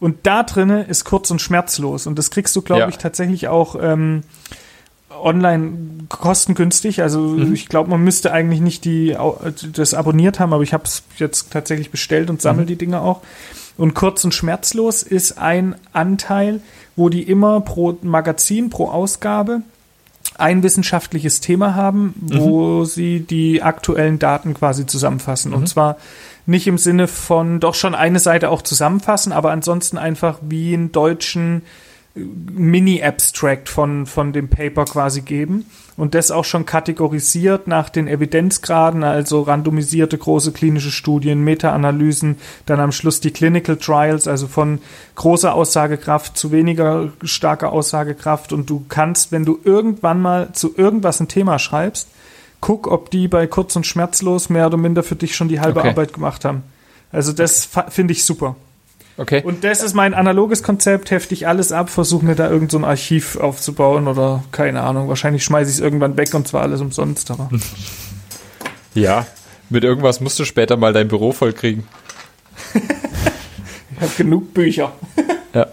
[0.00, 2.06] Und da drinne ist kurz und schmerzlos.
[2.06, 2.88] Und das kriegst du, glaube Ja.
[2.88, 4.22] ich, tatsächlich auch ähm,
[5.22, 5.72] online
[6.08, 7.02] kostengünstig.
[7.02, 7.54] Also Mhm.
[7.54, 9.16] ich glaube, man müsste eigentlich nicht die
[9.72, 12.66] das abonniert haben, aber ich habe es jetzt tatsächlich bestellt und sammle Mhm.
[12.68, 13.20] die Dinge auch.
[13.76, 16.60] Und kurz und schmerzlos ist ein Anteil,
[16.96, 19.62] wo die immer pro Magazin, pro Ausgabe
[20.36, 25.54] ein wissenschaftliches Thema haben, wo sie die aktuellen Daten quasi zusammenfassen.
[25.54, 25.96] Und zwar
[26.46, 30.92] nicht im Sinne von doch schon eine Seite auch zusammenfassen, aber ansonsten einfach wie einen
[30.92, 31.62] deutschen
[32.16, 38.08] äh, Mini-Abstract von, von dem Paper quasi geben und das auch schon kategorisiert nach den
[38.08, 44.80] Evidenzgraden, also randomisierte große klinische Studien, Meta-Analysen, dann am Schluss die Clinical Trials, also von
[45.14, 51.20] großer Aussagekraft zu weniger starker Aussagekraft und du kannst, wenn du irgendwann mal zu irgendwas
[51.20, 52.08] ein Thema schreibst,
[52.60, 55.80] guck, ob die bei kurz und schmerzlos mehr oder minder für dich schon die halbe
[55.80, 55.90] Okay.
[55.90, 56.62] Arbeit gemacht haben.
[57.12, 58.56] Also das finde ich super.
[59.16, 59.42] Okay.
[59.44, 62.78] Und das ist mein analoges Konzept, hefte ich alles ab, versuche mir da irgend so
[62.78, 65.08] ein Archiv aufzubauen oder keine Ahnung.
[65.08, 67.48] Wahrscheinlich schmeiße ich es irgendwann weg und zwar alles umsonst, aber
[68.94, 69.26] ja.
[69.70, 71.84] Mit irgendwas musst du später mal dein Büro vollkriegen.
[72.74, 74.92] ich habe genug Bücher.
[75.54, 75.68] Ja.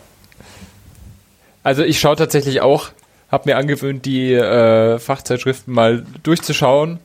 [1.61, 2.89] Also ich schaue tatsächlich auch,
[3.31, 6.99] habe mir angewöhnt, die äh, Fachzeitschriften mal durchzuschauen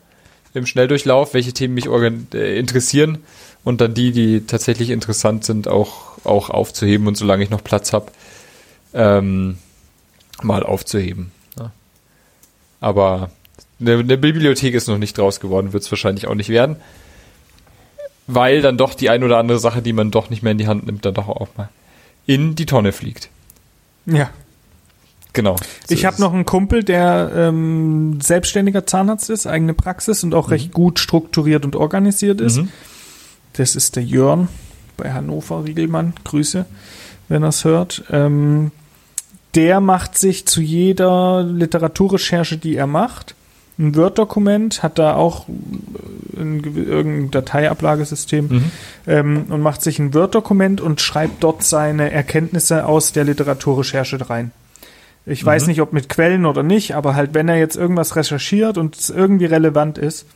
[0.55, 3.19] im Schnelldurchlauf, welche Themen mich äh, interessieren
[3.67, 7.93] und dann die, die tatsächlich interessant sind, auch, auch aufzuheben und solange ich noch Platz
[7.93, 8.13] habe,
[8.95, 9.59] ähm,
[10.41, 11.33] mal aufzuheben.
[11.59, 11.73] Ja.
[12.81, 13.33] Aber
[13.81, 16.77] eine, eine Bibliothek ist noch nicht draus geworden, wird es wahrscheinlich auch nicht werden.
[18.29, 20.69] Weil dann doch die ein oder andere Sache, die man doch nicht mehr in die
[20.69, 21.69] Hand nimmt, dann doch auch mal
[22.25, 23.31] in die Tonne fliegt.
[24.07, 24.31] Ja.
[25.33, 25.57] Genau.
[25.57, 30.53] So ich habe noch einen Kumpel, der ähm, selbstständiger Zahnarzt ist, eigene Praxis und auch
[30.53, 32.59] recht gut strukturiert und organisiert ist.
[32.59, 32.69] Mhm.
[33.57, 34.49] Das ist der Jörn
[34.97, 36.15] bei Hannover Riegelmann.
[36.25, 36.65] Grüße,
[37.29, 38.05] wenn er es hört.
[38.11, 38.71] Ähm,
[39.55, 43.35] der macht sich zu jeder Literaturrecherche, die er macht,
[43.79, 48.65] ein Word-Dokument, hat da auch äh, ein, irgendein Dateiablagesystem Mhm.
[49.07, 54.51] ähm, und macht sich ein Word-Dokument und schreibt dort seine Erkenntnisse aus der Literaturrecherche rein.
[55.27, 55.69] Ich weiß Mhm.
[55.69, 59.11] nicht, ob mit Quellen oder nicht, aber halt, wenn er jetzt irgendwas recherchiert und es
[59.11, 60.27] irgendwie relevant ist,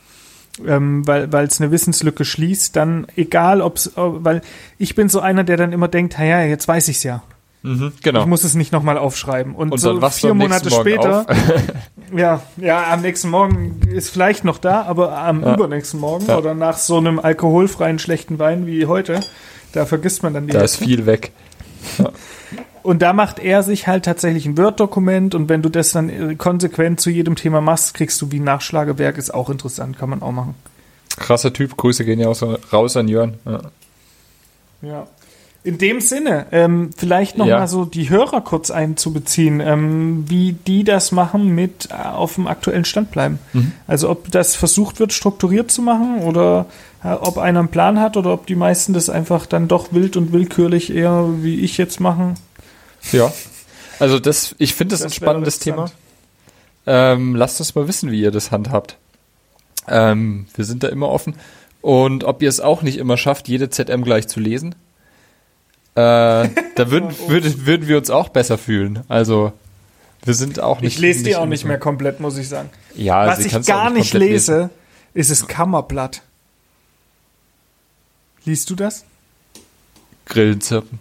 [0.65, 4.41] ähm, weil weil es eine Wissenslücke schließt, dann egal, ob's, weil
[4.77, 7.23] ich bin so einer, der dann immer denkt, ja, ja, jetzt weiß ich's ja.
[7.63, 7.93] Mhm.
[8.01, 8.21] Genau.
[8.21, 9.53] Ich muss es nicht nochmal aufschreiben.
[9.53, 11.27] Und, und so vier Monate Morgen später,
[12.15, 15.53] ja, ja, am nächsten Morgen ist vielleicht noch da, aber am Ja.
[15.53, 16.37] übernächsten Morgen Ja.
[16.39, 19.19] oder nach so einem alkoholfreien schlechten Wein wie heute,
[19.73, 20.85] da vergisst man dann die da ist Hälfte.
[20.85, 21.31] viel weg.
[22.83, 26.35] Und da macht er sich halt tatsächlich ein Word-Dokument und wenn du das dann äh,
[26.35, 30.21] konsequent zu jedem Thema machst, kriegst du wie ein Nachschlagewerk, ist auch interessant, kann man
[30.21, 30.55] auch machen.
[31.17, 31.77] Krasser Typ.
[31.77, 33.35] Grüße gehen ja auch so raus an Jörn.
[33.45, 33.59] Ja.
[34.81, 35.07] Ja.
[35.63, 37.59] In dem Sinne, ähm, vielleicht noch Ja.
[37.59, 42.47] mal so die Hörer kurz einzubeziehen, ähm, wie die das machen mit äh, auf dem
[42.47, 43.37] aktuellen Stand bleiben.
[43.53, 43.71] Mhm.
[43.85, 46.65] Also ob das versucht wird, strukturiert zu machen oder
[47.03, 50.17] äh, ob einer einen Plan hat oder ob die meisten das einfach dann doch wild
[50.17, 52.33] und willkürlich eher wie ich jetzt machen.
[53.11, 53.33] Ja.
[53.99, 55.91] Also das, ich finde das, ein Das wäre spannendes Thema.
[56.85, 58.97] Ähm, lasst uns mal wissen, wie ihr das handhabt.
[59.87, 61.35] Ähm, wir sind da immer offen.
[61.81, 64.75] Und ob ihr es auch nicht immer schafft, jede ZM gleich zu lesen.
[65.95, 65.97] Äh,
[66.75, 69.03] da würden, würden, würden wir uns auch besser fühlen.
[69.07, 69.53] Also
[70.23, 70.93] wir sind auch nicht.
[70.93, 72.69] Ich lese die auch nicht mehr komplett, muss ich sagen.
[72.95, 74.69] Ja, Was sie ich gar nicht komplett lese,
[75.13, 76.21] ist das Kammerblatt.
[78.45, 79.05] Liest du das?
[80.25, 80.99] Grillen zirpen.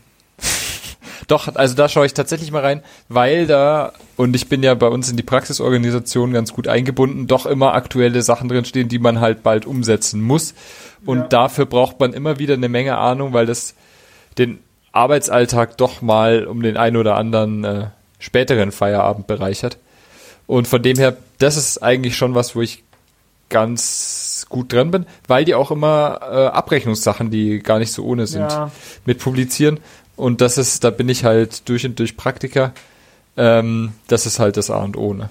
[1.31, 4.88] Doch, also da schaue ich tatsächlich mal rein, weil da, und ich bin ja bei
[4.88, 9.45] uns in die Praxisorganisation ganz gut eingebunden, doch immer aktuelle Sachen drinstehen, die man halt
[9.45, 10.55] bald umsetzen muss.
[11.07, 11.27] Und Ja.
[11.29, 13.75] dafür braucht man immer wieder eine Menge Ahnung, weil das
[14.38, 14.59] den
[14.90, 17.85] Arbeitsalltag doch mal um den einen oder anderen äh,
[18.19, 19.79] späteren Feierabend bereichert.
[20.49, 22.83] Und von dem her, das ist eigentlich schon was, wo ich
[23.51, 28.27] ganz gut dran bin, weil die auch immer äh, Abrechnungssachen, die gar nicht so ohne
[28.27, 28.71] sind, Ja.
[29.05, 29.79] mit publizieren.
[30.20, 32.72] Und das ist, da bin ich halt durch und durch Praktiker.
[33.37, 35.14] Ähm, das ist halt das A und O.
[35.14, 35.30] Ne?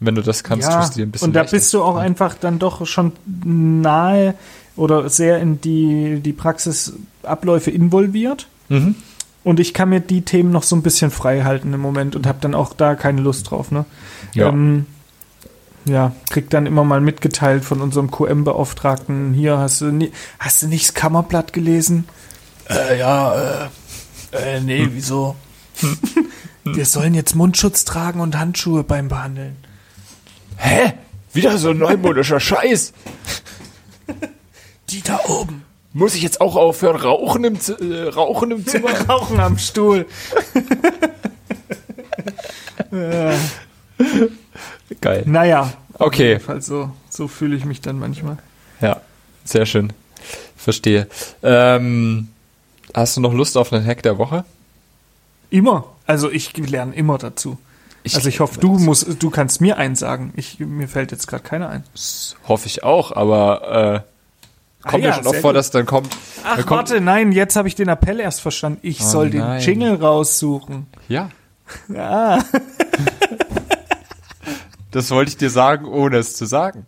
[0.00, 1.56] Wenn du das kannst, ja, tust du dir ein bisschen und da leichter.
[1.56, 3.12] bist du auch einfach dann doch schon
[3.44, 4.34] nahe
[4.74, 8.48] oder sehr in die, die Praxisabläufe involviert.
[8.68, 8.96] Mhm.
[9.44, 12.26] Und ich kann mir die Themen noch so ein bisschen frei halten im Moment und
[12.26, 13.70] habe dann auch da keine Lust drauf.
[13.70, 13.84] Ne?
[14.34, 14.48] Ja.
[14.48, 14.86] Ähm,
[15.84, 19.32] ja, krieg dann immer mal mitgeteilt von unserem QM-Beauftragten.
[19.34, 20.10] Hier hast du, nie,
[20.40, 22.08] hast du nicht das Kammerblatt gelesen?
[22.68, 23.68] Äh, ja, äh,
[24.32, 25.36] äh, nee, wieso?
[26.64, 29.56] Wir sollen jetzt Mundschutz tragen und Handschuhe beim Behandeln.
[30.56, 30.94] Hä?
[31.32, 32.92] Wieder so ein neumodischer Scheiß.
[34.88, 35.64] Die da oben.
[35.92, 38.90] Muss ich jetzt auch aufhören, rauchen im, Z äh, rauchen im Zimmer?
[39.08, 40.06] Rauchen am Stuhl.
[45.00, 45.22] Geil.
[45.26, 45.72] Naja.
[45.94, 46.28] Auf Okay.
[46.32, 48.36] jeden Fall so, so fühle ich mich dann manchmal.
[48.80, 49.00] Ja,
[49.44, 49.92] sehr schön.
[50.56, 51.08] Verstehe.
[51.42, 52.28] Ähm,
[52.96, 54.44] hast du noch Lust auf einen Hack der Woche?
[55.50, 55.84] Immer.
[56.06, 57.58] Also ich lerne immer dazu.
[58.04, 60.32] also ich hoffe, du musst, du kannst mir eins sagen.
[60.36, 61.84] Ich, mir fällt jetzt gerade keiner ein.
[62.48, 64.04] Hoffe ich auch, aber
[64.84, 66.16] äh, kommt Ah ja ja, schon oft sehr vor, dass dann kommt.
[66.44, 68.80] Ach, dann kommt warte, nein, jetzt habe ich den Appell erst verstanden.
[68.82, 69.60] Ich Oh soll den nein.
[69.60, 70.86] Jingle raussuchen.
[71.08, 71.30] Ja.
[71.88, 72.42] Ja.
[74.92, 76.86] Das wollte ich dir sagen, ohne es zu sagen.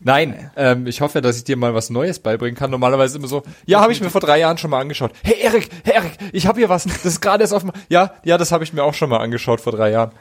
[0.00, 2.70] Nein, ähm, ich hoffe, dass ich dir mal was Neues beibringen kann.
[2.70, 5.12] Normalerweise immer so, ja, habe ich mir vor drei Jahren schon mal angeschaut.
[5.22, 6.84] Hey Erik, hey Erik, ich habe hier was.
[6.84, 7.72] Das ist gerade erst auf dem.
[7.88, 10.12] Ja, ja, das habe ich mir auch schon mal angeschaut vor drei Jahren.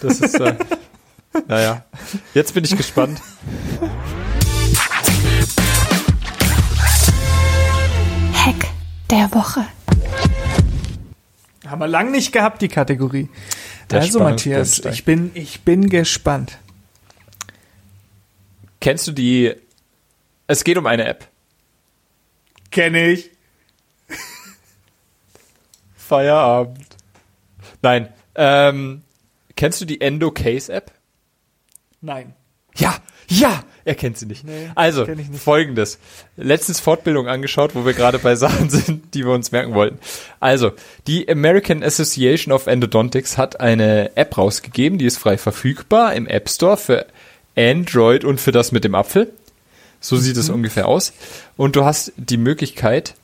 [0.00, 0.54] Das ist, äh,
[1.46, 1.84] naja.
[2.34, 3.20] Jetzt bin ich gespannt.
[8.34, 8.66] Hack
[9.10, 9.64] der Woche.
[11.66, 13.28] Haben wir lang nicht gehabt, die Kategorie.
[13.90, 16.58] Der also, Matthias, ich bin, ich bin gespannt.
[18.80, 19.54] Kennst du die?
[20.46, 21.28] Es geht um eine App.
[22.70, 23.30] Kenne ich.
[25.96, 26.86] Feierabend.
[27.82, 28.12] Nein.
[28.34, 29.02] Ähm,
[29.56, 30.92] kennst du die Endo Case App?
[32.00, 32.34] Nein.
[32.76, 32.96] Ja,
[33.28, 34.44] ja, er kennt sie nicht.
[34.44, 35.34] Nee, also, nicht.
[35.36, 35.98] folgendes.
[36.36, 39.98] Letztens Fortbildung angeschaut, wo wir gerade bei Sachen sind, die wir uns merken wollten.
[40.40, 40.72] Also,
[41.06, 46.48] die American Association of Endodontics hat eine App rausgegeben, die ist frei verfügbar im App
[46.48, 47.06] Store für
[47.58, 49.32] Android und für das mit dem Apfel.
[50.00, 50.40] So sieht Mhm.
[50.40, 51.12] es ungefähr aus.
[51.56, 53.14] Und du hast die Möglichkeit,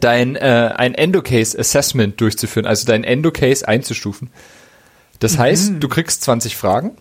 [0.00, 4.30] dein äh, ein Endocase Assessment durchzuführen, also dein Endocase einzustufen.
[5.18, 6.92] Das heißt, du kriegst 20 Fragen.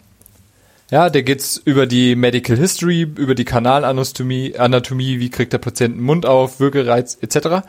[0.89, 5.95] Ja, da geht's über die Medical History, über die Kanalanatomie, Anatomie, wie kriegt der Patient
[5.97, 7.67] den Mund auf, Würgereiz etc.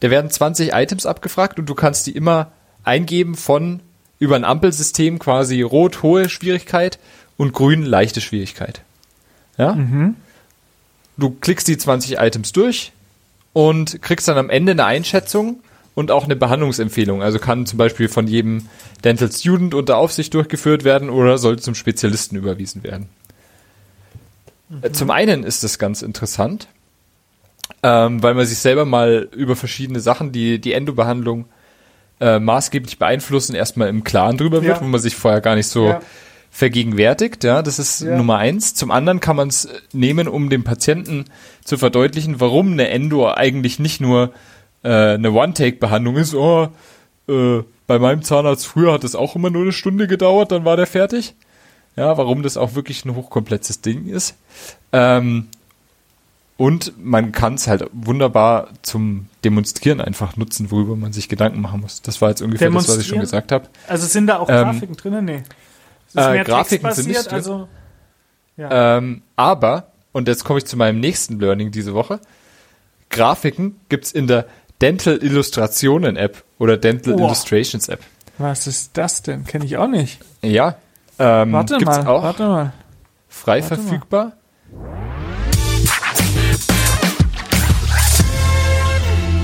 [0.00, 2.50] Da werden 20 Items abgefragt und du kannst die immer
[2.82, 3.80] eingeben von
[4.18, 6.98] über ein Ampelsystem quasi rot hohe Schwierigkeit
[7.36, 8.80] und grün leichte Schwierigkeit.
[9.58, 9.76] Ja?
[11.16, 12.92] Du klickst die 20 Items durch
[13.52, 15.60] und kriegst dann am Ende eine Einschätzung
[15.94, 17.22] und auch eine Behandlungsempfehlung.
[17.22, 18.68] Also kann zum Beispiel von jedem
[19.04, 23.08] Dental Student unter Aufsicht durchgeführt werden oder sollte zum Spezialisten überwiesen werden.
[24.82, 26.68] Äh, Zum einen ist das ganz interessant,
[27.82, 31.46] ähm, weil man sich selber mal über verschiedene Sachen, die die Endobehandlung
[32.20, 34.82] äh, maßgeblich beeinflussen, erstmal im Klaren drüber wird, Ja.
[34.82, 36.00] wo man sich vorher gar nicht so Ja.
[36.56, 37.44] Vergegenwärtigt.
[37.44, 38.16] Ja, das ist Ja.
[38.16, 38.74] Nummer eins.
[38.74, 41.26] Zum anderen kann man es nehmen, um dem Patienten
[41.62, 44.32] zu verdeutlichen, warum eine Endo eigentlich nicht nur
[44.82, 46.34] äh, eine One-Take-Behandlung ist.
[46.34, 46.68] Oh,
[47.28, 50.76] äh, bei meinem Zahnarzt früher hat es auch immer nur eine Stunde gedauert, dann war
[50.76, 51.34] der fertig.
[51.94, 54.34] Ja, warum das auch wirklich ein hochkomplexes Ding ist.
[54.92, 55.48] Ähm,
[56.56, 61.82] und man kann es halt wunderbar zum Demonstrieren einfach nutzen, worüber man sich Gedanken machen
[61.82, 62.00] muss.
[62.00, 63.68] Das war jetzt ungefähr das, was ich schon gesagt habe.
[63.88, 65.24] Also sind da auch Ähm, Grafiken drin?
[65.24, 65.42] Nee.
[66.08, 67.34] Es äh, Grafiken sind nicht drin.
[67.34, 67.68] also
[68.56, 68.96] ja.
[68.98, 72.20] Ähm, aber, und jetzt komme ich zu meinem nächsten Learning diese Woche,
[73.10, 74.46] Grafiken gibt's in der
[74.80, 77.26] Dental Illustrationen App oder Dental Boah.
[77.26, 78.00] Illustrations App.
[78.38, 79.44] Was ist das denn?
[79.44, 80.18] Kenne ich auch nicht.
[80.42, 80.76] Ja,
[81.18, 82.72] ähm, Warte gibt's mal, auch warte mal.
[83.28, 83.82] frei warte mal.
[83.82, 84.32] verfügbar.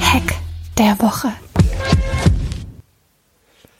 [0.01, 0.35] Hack
[0.79, 1.29] der Woche.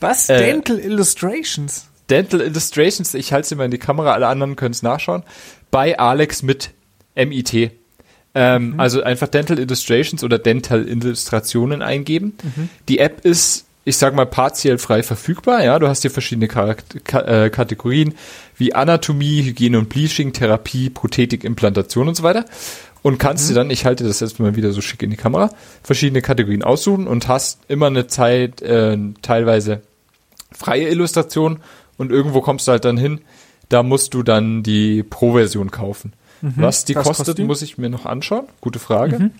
[0.01, 0.29] Was?
[0.29, 1.88] Äh, Dental Illustrations.
[2.12, 5.22] Dental Illustrations, ich halte sie mal in die Kamera, alle anderen können es nachschauen,
[5.70, 6.70] bei Alex mit
[7.16, 7.72] MIT.
[8.35, 12.35] Ähm, Also einfach Dental Illustrations oder Dental Illustrationen eingeben.
[12.88, 15.64] Die App ist, ich sag mal, partiell frei verfügbar.
[15.64, 18.14] Ja, du hast hier verschiedene Charak- Ka äh, Kategorien
[18.57, 22.44] wie Anatomie, Hygiene und Bleaching, Therapie, Prothetik, Implantation und so weiter.
[23.03, 25.51] Und kannst dir dann, ich halte das jetzt mal wieder so schick in die Kamera,
[25.83, 29.83] verschiedene Kategorien aussuchen und hast immer eine Zeit, äh, teilweise
[30.53, 31.59] freie Illustration
[31.99, 33.21] und irgendwo kommst du halt dann hin,
[33.69, 36.13] da musst du dann die Pro-Version kaufen.
[36.43, 37.45] Was die Was kostet, kostet die?
[37.45, 38.47] muss ich mir noch anschauen.
[38.61, 39.31] Gute Frage.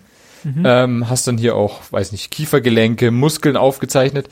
[0.65, 4.29] Ähm, hast dann hier auch, weiß nicht, Kiefergelenke, Muskeln aufgezeichnet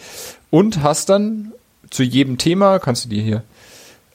[0.51, 1.53] und hast dann
[1.91, 3.43] zu jedem Thema, kannst du dir hier,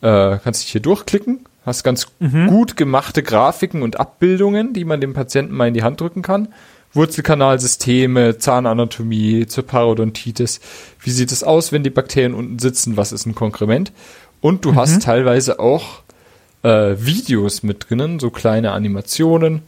[0.02, 2.08] äh, kannst dich hier durchklicken, hast ganz
[2.48, 6.50] gut gemachte Grafiken und Abbildungen, die man dem Patienten mal in die Hand drücken kann.
[6.96, 10.60] Wurzelkanalsysteme, Zahnanatomie, zur Parodontitis.
[11.00, 12.98] Wie sieht es aus, wenn die Bakterien unten sitzen?
[12.98, 13.92] Was ist ein Konkrement?
[14.42, 16.02] Und du hast teilweise auch
[16.64, 19.62] äh, Videos mit drinnen, so kleine Animationen.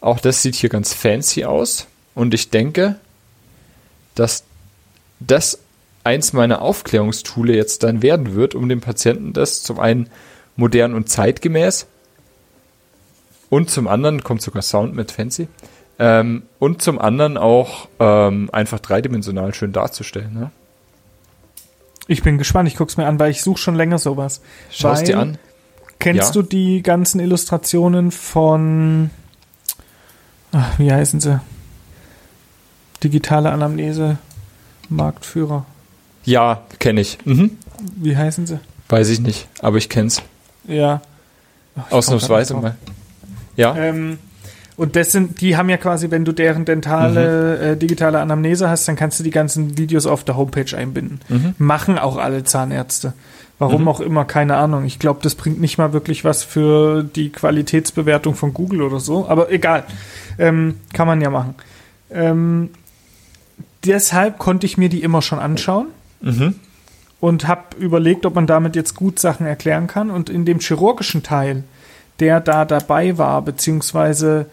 [0.00, 1.86] Auch das sieht hier ganz fancy aus.
[2.14, 2.96] Und ich denke,
[4.14, 4.44] dass
[5.20, 5.60] das
[6.04, 10.08] eins meiner Aufklärungstoole jetzt dann werden wird, um dem Patienten das zum einen
[10.56, 11.86] modern und zeitgemäß
[13.50, 15.48] und zum anderen kommt sogar Sound mit fancy
[15.98, 20.32] ähm, und zum anderen auch ähm, einfach dreidimensional schön darzustellen.
[20.34, 20.50] Ne?
[22.06, 24.40] Ich bin gespannt, ich guck's mir an, weil ich suche schon länger sowas.
[24.70, 25.38] Schau's weil, dir an.
[25.98, 26.42] Kennst Ja.
[26.42, 29.10] du die ganzen Illustrationen von,
[30.52, 31.40] ach, wie heißen sie?
[33.02, 34.18] Digitale Anamnese,
[34.88, 35.66] Marktführer.
[36.24, 37.18] Ja, kenne ich.
[37.24, 37.58] Mhm.
[37.96, 38.60] Wie heißen sie?
[38.88, 40.22] Weiß ich nicht, aber ich kenn's.
[40.66, 41.02] Ja.
[41.76, 42.76] Ach, ich Ausnahmsweise mal.
[43.56, 43.76] Ja.
[43.76, 44.18] Ähm,
[44.78, 48.88] und das sind, die haben ja quasi, wenn du deren dentale, äh, digitale Anamnese hast,
[48.88, 51.20] dann kannst du die ganzen Videos auf der Homepage einbinden.
[51.58, 53.12] Machen auch alle Zahnärzte.
[53.58, 54.84] Warum auch immer, keine Ahnung.
[54.84, 59.28] Ich glaube, das bringt nicht mal wirklich was für die Qualitätsbewertung von Google oder so.
[59.28, 59.82] Aber egal.
[60.38, 61.56] Ähm, kann man ja machen.
[62.12, 62.70] Ähm,
[63.84, 65.86] deshalb konnte ich mir die immer schon anschauen
[66.20, 66.54] Mhm.
[67.20, 70.10] und habe überlegt, ob man damit jetzt gut Sachen erklären kann.
[70.10, 71.64] Und in dem chirurgischen Teil,
[72.20, 74.46] der da dabei war, beziehungsweise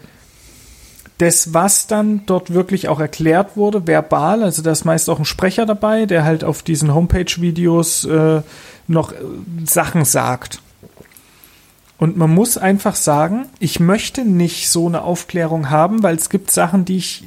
[1.18, 5.24] das, was dann dort wirklich auch erklärt wurde, verbal, also da ist meist auch ein
[5.24, 8.42] Sprecher dabei, der halt auf diesen Homepage-Videos äh,
[8.86, 9.16] noch äh,
[9.64, 10.60] Sachen sagt.
[11.98, 16.50] Und man muss einfach sagen, ich möchte nicht so eine Aufklärung haben, weil es gibt
[16.50, 17.24] Sachen, die ich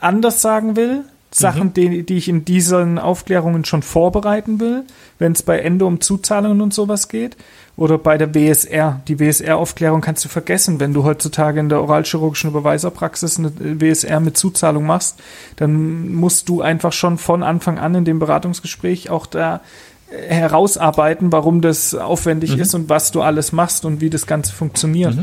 [0.00, 1.04] anders sagen will,
[1.40, 4.84] Sachen, die, die ich in diesen Aufklärungen schon vorbereiten will,
[5.18, 7.36] wenn es bei Ende um Zuzahlungen und sowas geht.
[7.76, 9.00] Oder bei der WSR.
[9.08, 14.36] Die WSR-Aufklärung kannst du vergessen, wenn du heutzutage in der oralchirurgischen Überweiserpraxis eine WSR mit
[14.36, 15.18] Zuzahlung machst,
[15.56, 19.62] dann musst du einfach schon von Anfang an in dem Beratungsgespräch auch da
[20.10, 24.52] äh, herausarbeiten, warum das aufwendig ist und was du alles machst und wie das Ganze
[24.52, 25.14] funktioniert.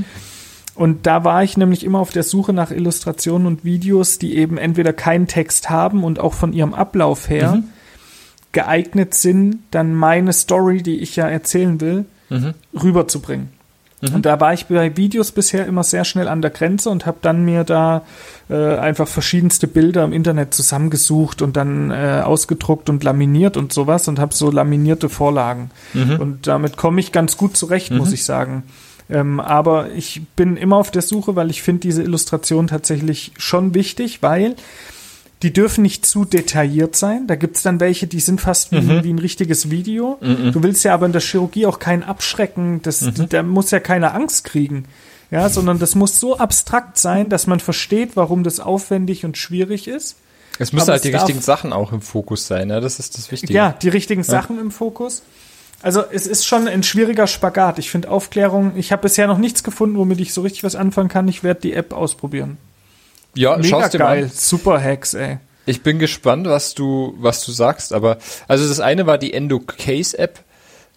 [0.78, 4.58] Und da war ich nämlich immer auf der Suche nach Illustrationen und Videos, die eben
[4.60, 7.64] entweder keinen Text haben und auch von ihrem Ablauf her
[8.52, 12.06] geeignet sind, dann meine Story, die ich ja erzählen will,
[12.82, 13.50] rüberzubringen.
[14.14, 17.18] Und da war ich bei Videos bisher immer sehr schnell an der Grenze und habe
[17.24, 18.04] dann mir da
[18.48, 24.08] äh, einfach verschiedenste Bilder im Internet zusammengesucht und dann äh, ausgedruckt und laminiert und sowas
[24.08, 25.72] und habe so laminierte Vorlagen.
[26.20, 28.64] Und damit komme ich ganz gut zurecht, muss ich sagen.
[29.10, 33.74] Ähm, aber ich bin immer auf der Suche, weil ich finde diese Illustration tatsächlich schon
[33.74, 34.56] wichtig, weil
[35.44, 37.28] die dürfen nicht zu detailliert sein.
[37.28, 40.18] Da gibt's dann welche, die sind fast wie, wie ein richtiges Video.
[40.20, 42.82] Du willst ja aber in der Chirurgie auch keinen abschrecken.
[42.82, 44.86] Das, Da muss ja keiner Angst kriegen.
[45.30, 49.88] Ja, sondern das muss so abstrakt sein, dass man versteht, warum das aufwendig und schwierig
[49.88, 50.16] ist.
[50.58, 52.80] Es müssen Aber halt die richtigen Sachen auch im Fokus sein, ja?
[52.80, 53.54] das ist das Wichtige.
[53.54, 55.22] Ja, die richtigen Sachen im Fokus.
[55.82, 57.78] Also es ist schon ein schwieriger Spagat.
[57.80, 61.10] Ich finde Aufklärung, ich habe bisher noch nichts gefunden, womit ich so richtig was anfangen
[61.10, 61.28] kann.
[61.28, 62.58] Ich werde die App ausprobieren.
[63.36, 64.24] ja Mega dir mal geil.
[64.26, 64.32] an.
[64.34, 65.38] Super Hacks, ey.
[65.66, 68.18] Ich bin gespannt, was du, was du sagst, aber
[68.48, 70.40] also das eine war die EndoCase App.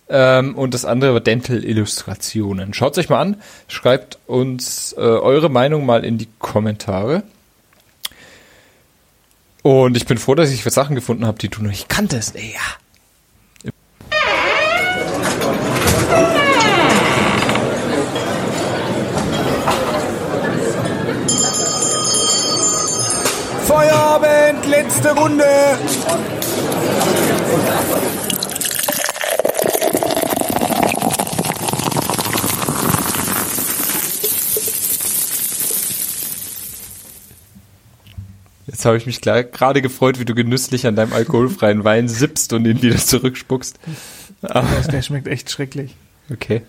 [0.09, 2.74] Ähm, und das andere war Dental Illustrationen.
[2.74, 3.37] Schaut euch mal an,
[3.68, 7.22] schreibt uns äh, eure Meinung mal in die Kommentare.
[9.62, 12.35] Und ich bin froh, dass ich Sachen gefunden habe, die du noch nicht kanntest.
[12.35, 12.61] Ey, ja.
[25.01, 25.44] Letzte Runde.
[38.66, 42.66] Jetzt habe ich mich gerade gefreut, wie du genüsslich an deinem alkoholfreien Wein sippst und
[42.66, 43.78] ihn wieder zurückspuckst.
[44.42, 45.96] Der schmeckt echt schrecklich.
[46.30, 46.62] Okay.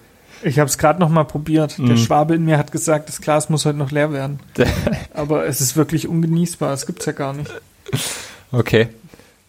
[0.43, 1.77] Ich habe es gerade noch mal probiert.
[1.77, 1.97] Der Mhm.
[1.97, 4.39] Schwabe in mir hat gesagt, das Glas muss heute noch leer werden.
[5.13, 6.71] Aber es ist wirklich ungenießbar.
[6.71, 7.51] Das gibt's ja gar nicht.
[8.53, 8.89] Okay.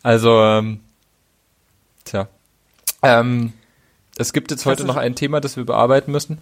[0.04, 0.78] Also, ähm,
[2.04, 2.28] tja.
[3.02, 3.52] Ähm,
[4.16, 6.38] es gibt jetzt heute noch ein Thema, das wir bearbeiten müssen.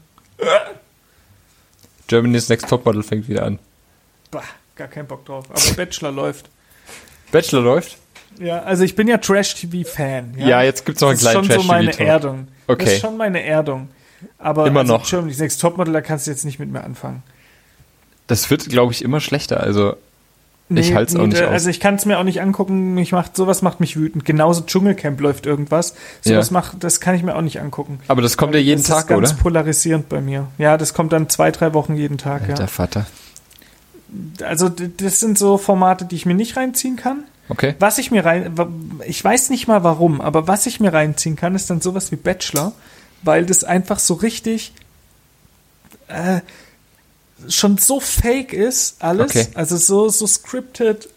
[2.07, 3.59] Germany's Next Topmodel fängt wieder an.
[4.31, 4.43] Bah,
[4.77, 5.47] gar keinen Bock drauf.
[5.51, 6.51] Aber Bachelor läuft.
[7.33, 7.97] Bachelor läuft?
[8.39, 10.35] Ja, also ich bin ja Trash-TV-Fan.
[10.39, 11.99] Ja, jetzt gibt's noch einen das ist schon so meine.
[11.99, 12.49] Erdung.
[12.67, 12.95] Das Okay.
[12.95, 13.89] ist schon meine Erdung.
[14.39, 15.09] Aber Immer also noch.
[15.09, 17.23] Germany's Next Topmodel, da kannst du jetzt nicht mit mir anfangen.
[18.27, 19.61] Das wird, glaube ich, immer schlechter.
[19.61, 19.97] Also,
[20.73, 21.51] Ich halt's auch nicht aus.
[21.51, 22.95] Also ich kann es mir auch nicht angucken.
[22.95, 24.25] Mich macht sowas macht mich wütend.
[24.25, 25.95] Genauso Dschungelcamp läuft irgendwas.
[26.21, 26.53] Sowas Ja.
[26.53, 27.99] macht, das kann ich mir auch nicht angucken.
[28.09, 29.41] aber das kommt ja jeden das Tag, ist ganz oder?
[29.43, 30.47] polarisierend bei mir.
[30.59, 32.47] Ja, das kommt dann zwei, drei Wochen jeden Tag.
[32.47, 32.67] Der Ja.
[32.67, 33.07] Vater.
[34.43, 37.25] Also das sind so Formate, die ich mir nicht reinziehen kann.
[37.49, 37.75] Okay.
[37.81, 38.55] Was ich mir rein,
[39.07, 42.17] ich weiß nicht mal warum, aber was ich mir reinziehen kann, ist dann sowas wie
[42.17, 42.73] Bachelor,
[43.23, 44.73] weil das einfach so richtig
[46.09, 46.41] äh,
[47.49, 49.31] schon so fake ist, alles.
[49.31, 49.47] Okay.
[49.55, 51.09] Also so, so scripted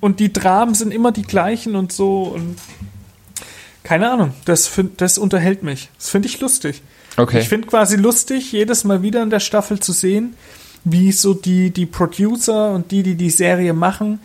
[0.00, 2.56] und die Dramen sind immer die gleichen und so und
[3.82, 5.90] keine Ahnung, das, find, das unterhält mich.
[5.98, 6.82] Das finde ich lustig.
[7.16, 7.40] Okay.
[7.40, 10.34] Ich finde quasi lustig, jedes Mal wieder in der Staffel zu sehen,
[10.84, 14.20] wie so die, die Producer und die, die die Serie machen,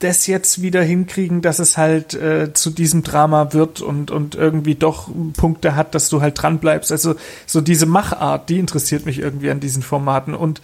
[0.00, 4.74] das jetzt wieder hinkriegen, dass es halt äh, zu diesem Drama wird und, und irgendwie
[4.74, 6.92] doch Punkte hat, dass du halt dran bleibst.
[6.92, 7.14] Also
[7.46, 10.34] so diese Machart, die interessiert mich irgendwie an diesen Formaten.
[10.34, 10.60] Und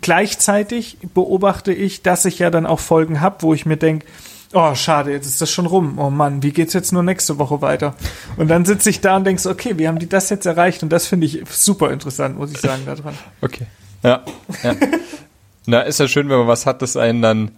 [0.00, 4.06] gleichzeitig beobachte ich, dass ich ja dann auch Folgen habe, wo ich mir denke,
[4.52, 5.98] oh, schade, jetzt ist das schon rum.
[5.98, 7.94] Oh Mann, wie geht's jetzt nur nächste Woche weiter?
[8.36, 10.82] Und dann sitze ich da und denke so, okay, wie haben die das jetzt erreicht?
[10.82, 13.14] Und das finde ich super interessant, muss ich sagen, daran.
[13.40, 13.66] Okay.
[14.02, 14.22] Ja.
[14.62, 14.74] ja.
[15.66, 17.50] Na, ist ja schön, wenn man was hat, das einen dann,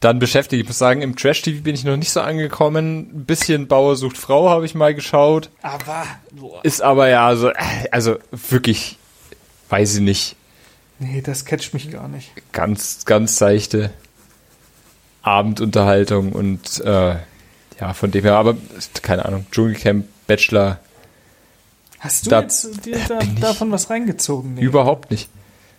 [0.00, 0.62] dann beschäftigt.
[0.62, 3.10] Ich muss sagen, im Trash-TV bin ich noch nicht so angekommen.
[3.14, 5.50] Ein bisschen Bauer sucht Frau habe ich mal geschaut.
[5.62, 6.64] Aber, boah.
[6.64, 7.50] Ist aber ja so,
[7.90, 8.98] also wirklich,
[9.70, 10.36] weiß ich nicht,
[10.98, 12.30] nee, das catcht mich gar nicht.
[12.52, 13.90] ganz, ganz seichte
[15.22, 17.16] Abendunterhaltung und äh,
[17.80, 18.56] ja, von dem her, aber
[19.02, 20.78] keine Ahnung, Dschungelcamp, Bachelor,
[21.98, 24.54] Hast du Da jetzt dir da, davon was reingezogen?
[24.54, 24.60] Nee.
[24.62, 25.28] überhaupt nicht.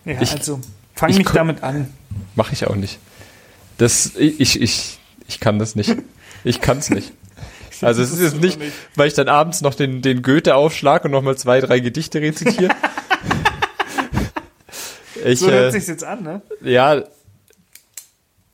[0.04, 0.60] Ja, ich- also,
[0.94, 1.92] fang ich nicht damit an.
[2.34, 2.98] Mache ich auch nicht.
[3.78, 5.96] Das, ich, ich, ich kann das nicht.
[6.44, 7.12] Ich kann es nicht.
[7.80, 8.58] Also es ist jetzt nicht,
[8.96, 12.74] weil ich dann abends noch den, den Goethe aufschlag und nochmal zwei, drei Gedichte rezitiere.
[15.24, 16.42] ich, So hört äh, sich's jetzt an, ne?
[16.62, 17.04] ja,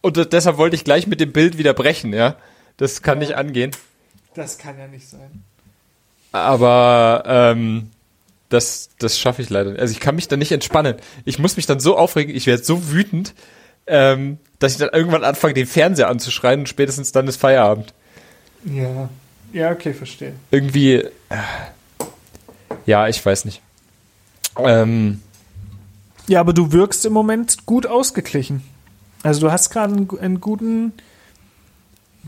[0.02, 2.36] und deshalb wollte ich gleich mit dem Bild wieder brechen, ja.
[2.76, 3.70] Das kann nicht angehen.
[4.34, 5.44] Das kann ja nicht sein.
[6.32, 7.90] Aber ähm,
[8.50, 9.80] das, das schaffe ich leider nicht.
[9.80, 10.96] Also ich kann mich dann nicht entspannen.
[11.24, 13.32] Ich muss mich dann so aufregen, ich werde so wütend,
[13.86, 17.92] ähm, dass ich dann irgendwann anfange, den Fernseher anzuschreien und spätestens dann ist Feierabend.
[18.64, 19.08] Ja.
[19.52, 20.32] Ja, okay, verstehe.
[20.50, 21.10] Irgendwie, äh,
[22.86, 23.60] ja, ich weiß nicht.
[24.58, 25.20] Ähm,
[26.26, 28.62] Ja, aber du wirkst im Moment gut ausgeglichen.
[29.22, 30.92] Also du hast gerade einen, einen guten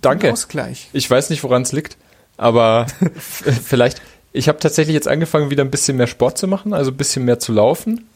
[0.03, 0.33] danke.
[0.33, 0.89] Ausgleich.
[0.93, 1.97] Ich weiß nicht, woran es liegt,
[2.37, 2.87] aber
[3.65, 4.01] vielleicht.
[4.33, 7.25] Ich habe tatsächlich jetzt angefangen, wieder ein bisschen mehr Sport zu machen, also ein bisschen
[7.25, 8.07] mehr zu laufen.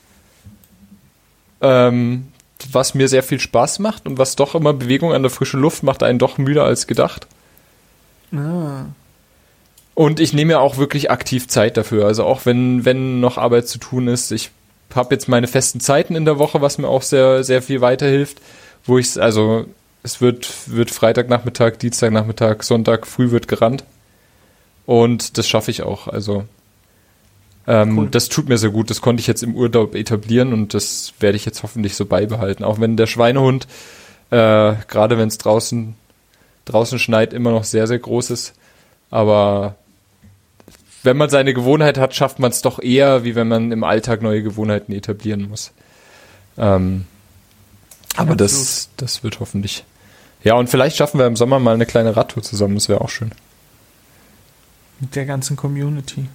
[1.62, 2.28] Ähm,
[2.72, 5.82] was mir sehr viel Spaß macht und was doch immer Bewegung an der frischen Luft
[5.82, 7.26] macht einen doch müder als gedacht.
[8.34, 8.86] Ah.
[9.94, 12.06] Und ich nehme ja auch wirklich aktiv Zeit dafür.
[12.06, 14.30] Also auch wenn, wenn noch Arbeit zu tun ist.
[14.32, 14.50] Ich
[14.94, 18.40] habe jetzt meine festen Zeiten in der Woche, was mir auch sehr, sehr viel weiterhilft.
[18.84, 19.66] Wo ich, also
[20.02, 23.84] es wird, wird Freitagnachmittag, Dienstagnachmittag, Sonntag früh wird gerannt.
[24.86, 26.08] Und das schaffe ich auch.
[26.08, 26.44] Also
[27.66, 28.08] ähm, Cool.
[28.10, 28.90] das tut mir sehr gut.
[28.90, 32.64] Das konnte ich jetzt im Urlaub etablieren und das werde ich jetzt hoffentlich so beibehalten.
[32.64, 33.66] Auch wenn der Schweinehund,
[34.30, 35.94] äh, gerade wenn es draußen,
[36.64, 38.54] draußen schneit, immer noch sehr, sehr groß ist.
[39.10, 39.76] Aber
[41.02, 44.22] wenn man seine Gewohnheit hat, schafft man es doch eher, wie wenn man im Alltag
[44.22, 45.72] neue Gewohnheiten etablieren muss.
[46.58, 47.06] Ähm,
[48.16, 49.84] aber das, das wird hoffentlich.
[50.42, 53.08] Ja, und vielleicht schaffen wir im Sommer mal eine kleine Radtour zusammen, das wäre auch
[53.08, 53.30] schön.
[55.00, 56.28] Mit der ganzen Community.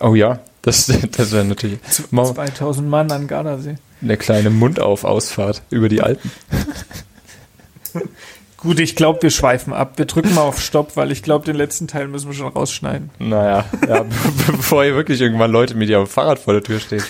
[0.00, 0.86] Oh ja, das,
[1.16, 1.78] das wäre natürlich
[2.10, 3.76] mal 2000 Mann an Gardasee.
[4.02, 6.30] eine kleine Mundauf-Ausfahrt über die Alpen.
[8.56, 9.94] Gut, ich glaube, wir schweifen ab.
[9.96, 13.10] Wir drücken mal auf Stopp, weil ich glaube, den letzten Teil müssen wir schon rausschneiden.
[13.18, 14.04] Naja, ja,
[14.46, 17.02] bevor hier wirklich irgendwann Leute mit ihrem Fahrrad vor der Tür stehen.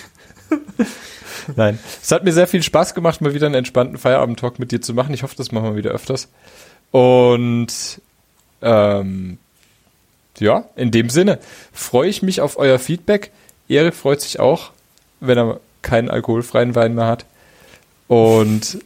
[1.57, 4.79] Nein, es hat mir sehr viel Spaß gemacht, mal wieder einen entspannten Feierabend-Talk mit dir
[4.79, 5.13] zu machen.
[5.13, 6.29] Ich hoffe, das machen wir wieder öfters.
[6.91, 8.01] Und
[8.61, 9.37] ähm,
[10.41, 11.39] ja, in dem Sinne
[11.71, 13.31] freue ich mich auf euer Feedback.
[13.67, 14.71] Erik freut sich auch,
[15.19, 17.25] wenn er keinen alkoholfreien Wein mehr hat.
[18.07, 18.79] Und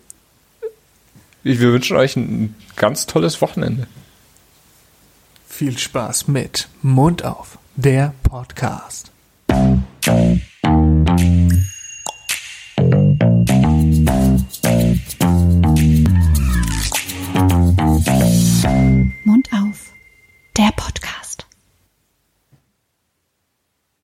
[1.44, 3.88] wir wünschen euch ein ganz tolles Wochenende.
[5.48, 9.12] Viel Spaß mit Mund auf, der Podcast.
[19.24, 19.94] Mund auf,
[20.58, 21.05] der Podcast.